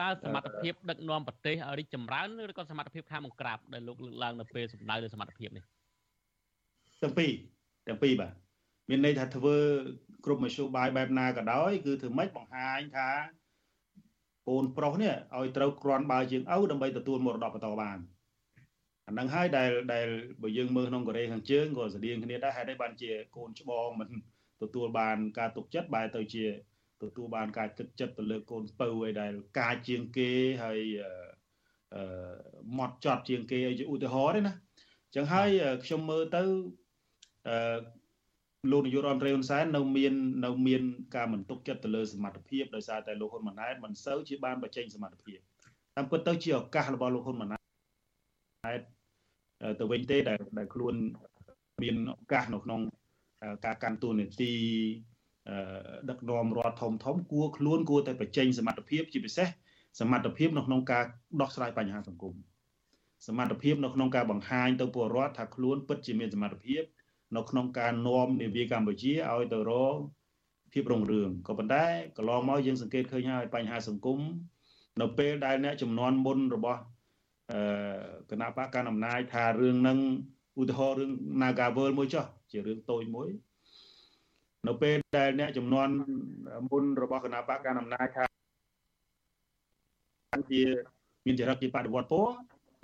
[0.00, 5.64] តើសមត្ថភាពដឹកនាំប្រទេសឲ្យរីកចម្រើនឬក៏សមត្ថភាពខាងបង្ក្រាបដែលលោកលើកឡើងនៅពេលសម្ដៅលើសមត្ថភាពនេះ
[7.02, 7.30] ទាំងពីរ
[7.88, 8.32] ទាំងពីរបាទ
[8.90, 9.56] មានន័យថាធ្វើ
[10.24, 13.08] គ្រប់មធ្យោបាយបែបណាក៏ដោយ គឺធ្វើម៉េចបង្ហាញថា
[14.48, 17.98] កូនប្រុសនេះឲ្យត្រូវក្រាន់បើជាងឪដើម្បីទទួលមរតកបន្តបាន
[19.06, 20.08] អានឹងហើយដែលដែល
[20.42, 24.08] បើយើងមើលក្នុងកូរ៉េខាងជើងក៏ស្តៀងគ្នាដែរហេតុអីបានជាកូនច្បងមិន
[24.62, 26.44] ទទួលបានការទុកចិត្តបែរទៅជា
[27.02, 30.30] ទទួលបានការគិតចិត្តទៅលើកូនពៅអីដែលការជាងគេ
[30.64, 30.80] ហើយ
[31.94, 32.02] អឺ
[32.78, 34.54] ម៉ត់ចត់ជាងគេឲ្យជាឧទាហរណ៍ទេណា
[35.06, 35.48] អញ្ចឹងហើយ
[35.84, 36.42] ខ្ញុំមើលទៅ
[37.48, 37.80] អឺ
[38.70, 40.82] លោកនាយករដ្ឋមន្ត្រីហ៊ុនសែននៅមាននៅមាន
[41.16, 45.38] ការមិនទុកចិត្តទៅលើសមត្ថភាពដោយសារតែលោកហ៊ុនម៉ាណែតមិនសូវជាបានបញ្ចេញសមត្ថភាព
[45.96, 47.56] តាមពិតទៅជាឱកាសរបស់លោកហ៊ុនម៉ាណែ
[48.78, 48.80] ត
[49.80, 50.94] ទៅវិញទេដែលដែលខ្លួន
[51.82, 52.80] មានឱកាសនៅក្នុង
[53.64, 54.52] ការកាន់តួនាទី
[56.10, 59.48] ដឹកនាំរដ្ឋធំធំគួរខ្លួនគួរតែបញ្ចេញសមត្ថភាពជាពិសេស
[60.00, 61.04] សមត្ថភាពនៅក្នុងការ
[61.40, 62.34] ដោះស្រាយបញ្ហាសង្គម
[63.26, 66.82] សមត្ថភាពនៅក្នុងការបង្ហាញទៅពលរដ្ឋថាខ្លួនពិតជាមានសមត្ថភាព
[67.36, 69.96] នៅក្នុងការនាំនាវាកម្ពុជាឲ្យទៅរក
[70.72, 71.84] ភាពរុងរឿងក៏ប៉ុន្តែ
[72.16, 74.18] កន្លងមកយើងសង្កេតឃើញហើយបញ្ហាសង្គម
[75.00, 76.80] នៅពេលដែលអ្នកចំនួនមុនរបស់
[77.52, 77.60] អឺ
[78.30, 79.98] គណៈបកកណ្ដាលអំណាចថារឿងហ្នឹង
[80.60, 81.10] ឧទាហរណ៍រឿង
[81.42, 83.28] Nagavel មួយចុះជារឿងតូចមួយ
[84.68, 85.88] នៅពេលដែលអ្នកចំនួន
[86.70, 88.24] មុនរបស់គណៈបកកណ្ដាលអំណាចថា
[90.50, 90.62] ជា
[91.26, 92.32] មានចរិតជាបដិវត្តពណ៌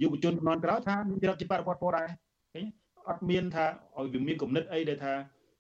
[0.03, 2.09] យុវជនចំនួនក្រោយថាមានចរិតជាបដិវត្តពណ៌ដែរ
[2.55, 2.65] ឃើញ
[3.09, 3.67] អត់មានថា
[3.97, 5.15] ឲ្យវាមានគំនិតអីដែលថា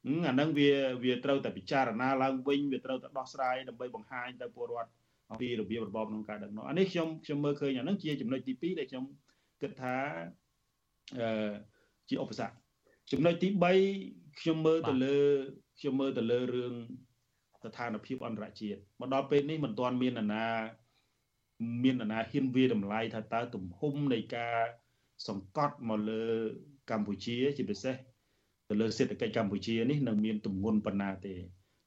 [0.07, 0.71] អាហ្នឹងវា
[1.05, 4.91] វាត្រូវតែពិចារណាឡើងវិញវាត្រូវតែដោះស្រាយដើម្បីបង្ហាញទៅពលរដ្ឋ
[5.31, 9.05] អំពីរបៀបរបបក្នុងការដឹកនាំអានេះខ្ញុំខ្ញុំមើលឃើញអាហ្នឹងជាចំណុចទី2ដែលខ្ញុំ
[9.63, 9.97] គិតថា
[11.21, 11.53] អឺ
[12.09, 12.55] ជាឧបសគ្គ
[13.13, 13.49] ចំណុចទី
[13.95, 15.19] 3ខ្ញុំមើលទៅលើ
[15.79, 16.75] ខ្ញុំមើលទៅលើរឿង
[17.63, 20.47] ស្ថានភាពអន្តរជាតិមកដល់ពេលនេះមិនទាន់មាននរណា
[21.85, 24.59] មាននរណាហ៊ានវាតម្លៃថាតើទំហំនៃការ
[25.29, 26.25] សង្កត់មកលើ
[26.91, 27.97] កម្ពុជា ជាពិសេស
[28.69, 31.35] ទៅលើសេដ្ឋកិច្ចកម្ពុជានេះនឹងមានទម្ងន់ប៉ុណ្ណាទេ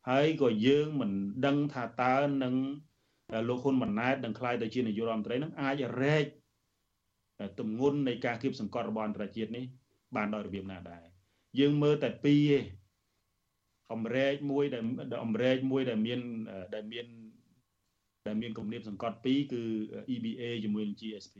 [0.09, 1.11] ហើយក៏យើងមិន
[1.45, 2.55] ដឹងថាតើនឹង
[3.47, 6.25] លោកហ៊ុនម៉ាណែតនឹងក្លាយទៅជានាយករដ្ឋមន្ត្រីនឹងអាចរែក
[7.59, 9.65] ទម្ងន់នៃការគៀបសង្កត់របស់អន្តរជាតិនេះ
[10.15, 11.05] បានដោយរបៀបណាដែរ
[11.59, 12.65] យើងមើលតែពីរឯង
[13.93, 16.19] អំរែកមួយដែលអំរែកមួយដែលមាន
[16.75, 17.05] ដែលមាន
[18.27, 19.61] ដែលមានគំនាបសង្កត់ពីរគឺ
[20.13, 21.35] EBA ជាមួយនឹង GSP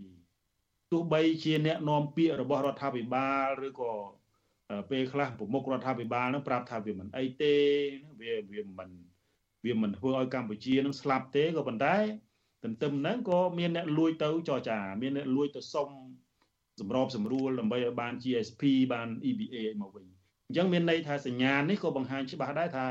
[0.91, 3.93] ទោះបីជាអ្នកនាំពាក្យរបស់រដ្ឋាភិបាលឬក៏
[4.89, 7.55] ពេលខ្លះប្រមុខរដ្ឋាភិបាលនឹងប្រាប់ថាវាមិនអីទេ
[8.21, 8.89] វាវាមិន
[9.65, 11.97] វាមិនធ្វើឲ្យកម្ពុជានឹងស្លាប់ទេក៏ប៉ុន្តែ
[12.63, 15.89] ទន្ទឹមហ្នឹងក៏មានអ្នកលួចទៅចរចា មានអ្នកលួចទៅសុំ
[16.79, 20.05] សម្របសម្រួលដើម្បីឲ្យបាន GSP បាន EBA មកវិញ
[20.49, 22.85] អញ្ចឹងមានន័យថាសញ្ញានេះក៏បង្ហាញច្បាស់ដែរថា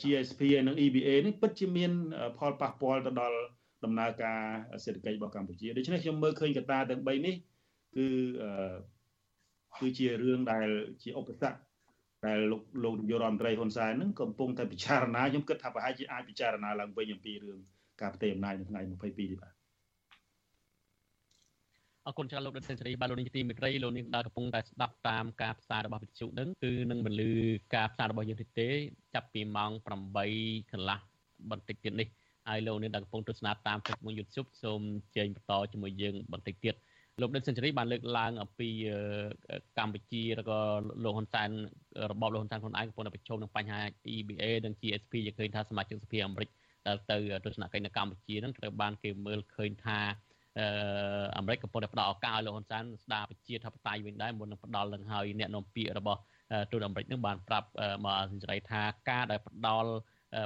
[0.00, 1.92] GSP និង EBA នេះពិតជាមាន
[2.38, 3.38] ផលប៉ះពាល់ទៅដល់
[3.84, 4.40] ដំណើរការ
[4.84, 7.34] សេដ្ឋកិច្ចរបស់កម្ពុជាដូច្នេះខ្ញុំមើលឃើញកត្តាទាំង3នេះ
[7.96, 8.06] គឺ
[9.78, 10.68] គឺជារឿងដែល
[11.02, 11.58] ជាឧបសគ្គ
[12.26, 17.58] ដែលលោកលោកនាយករដ្ឋមន្ត្រីហ៊ុនសែននឹងកំពុងតែពិចារណាខ្ញុំគិតថាប្រហែលជាអាចពិចារណាឡើងវិញអំពីរឿង
[18.00, 19.55] ការផ្ទេរអំណាចនៅថ្ងៃ22នេះបាទ
[22.06, 27.32] អរគុណច្រើនលោកដិតសេនស៊ូរីបាទលោកនាយកទីមេត្រីលោកនាងដែលកំពុងតែស្ដាប់តាមការផ្សាយរបស់វិទ្យុនឹងគឺនឹងបន្លឺ
[27.74, 28.68] ការផ្សាយរបស់យើងទេ
[29.14, 29.70] ចាប់ពីម៉ោង
[30.22, 30.98] 8កន្លះ
[31.50, 32.08] បន្តិចទៀតនេះ
[32.48, 34.80] ហើយលោកនាងដែលកំពុងទស្សនាតាម Facebook YouTube សូម
[35.16, 36.74] ជើញបន្តជាមួយយើងបន្តិចទៀត
[37.20, 38.68] លោកដិតសេនស៊ូរីបានលើកឡើងអំពី
[39.78, 40.58] កម្ពុជាឬក៏
[41.04, 41.50] លោកហ៊ុនសែន
[42.10, 43.80] របបលោកហ៊ុនសែនខ្លួនឯងកំពុងតែប្រឈមនឹងបញ្ហា
[44.16, 46.48] EBA និង GSP យើងឃើញថាសមាជិកសភាអាមេរិក
[46.86, 50.00] ដែលទៅទស្សនកិច្ចនៅកម្ពុជានឹងត្រូវបានគេមើលឃើញថា
[50.58, 50.66] អឺ
[51.36, 56.20] អាមេរិកកំពុងតែផ្ដល់ឱកាសឲ្យលោកហ៊ុនសែនស្ដារប្រជាធិបតេយ្យវិញដែរមុននឹងផ្ដល់នឹងហើយអ្នកនាំពាក្យរបស់
[56.70, 57.68] ទូតអាមេរិកនឹងបានប្រាប់
[58.04, 59.90] មកសេរីថាការដែលផ្ដល់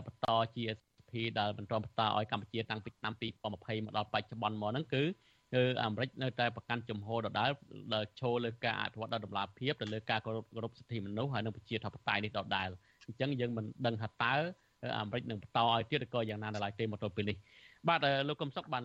[0.06, 5.02] បន្ត GSP ដែលបន្តបន្តឲ្យកម្ពុជាតាំងពីឆ្នាំ2020មកដល់បច្ចុប្បន្នមកហ្នឹងគឺ
[5.54, 7.50] គឺអាមេរិកនៅតែប្រកាន់ជំហរដដែល
[7.94, 12.68] ដែលឈលលើការអភិវឌ្ឍដល់តម្លាភាពទៅលើការគោរពគោរពសិទ្ធិមនុស្សហើយនិងប្រជាធិបតេយ្យនេះដដែល
[13.06, 14.34] អញ្ចឹងយើងមិនដឹងថាតើ
[14.98, 17.36] អាមេរិកនឹងបន្តឲ្យទៀតឬក៏យ៉ាងណាដល់ឡើយទេមកទល់ពេលនេះ
[17.88, 18.84] បាទលោកកឹមសុខបាន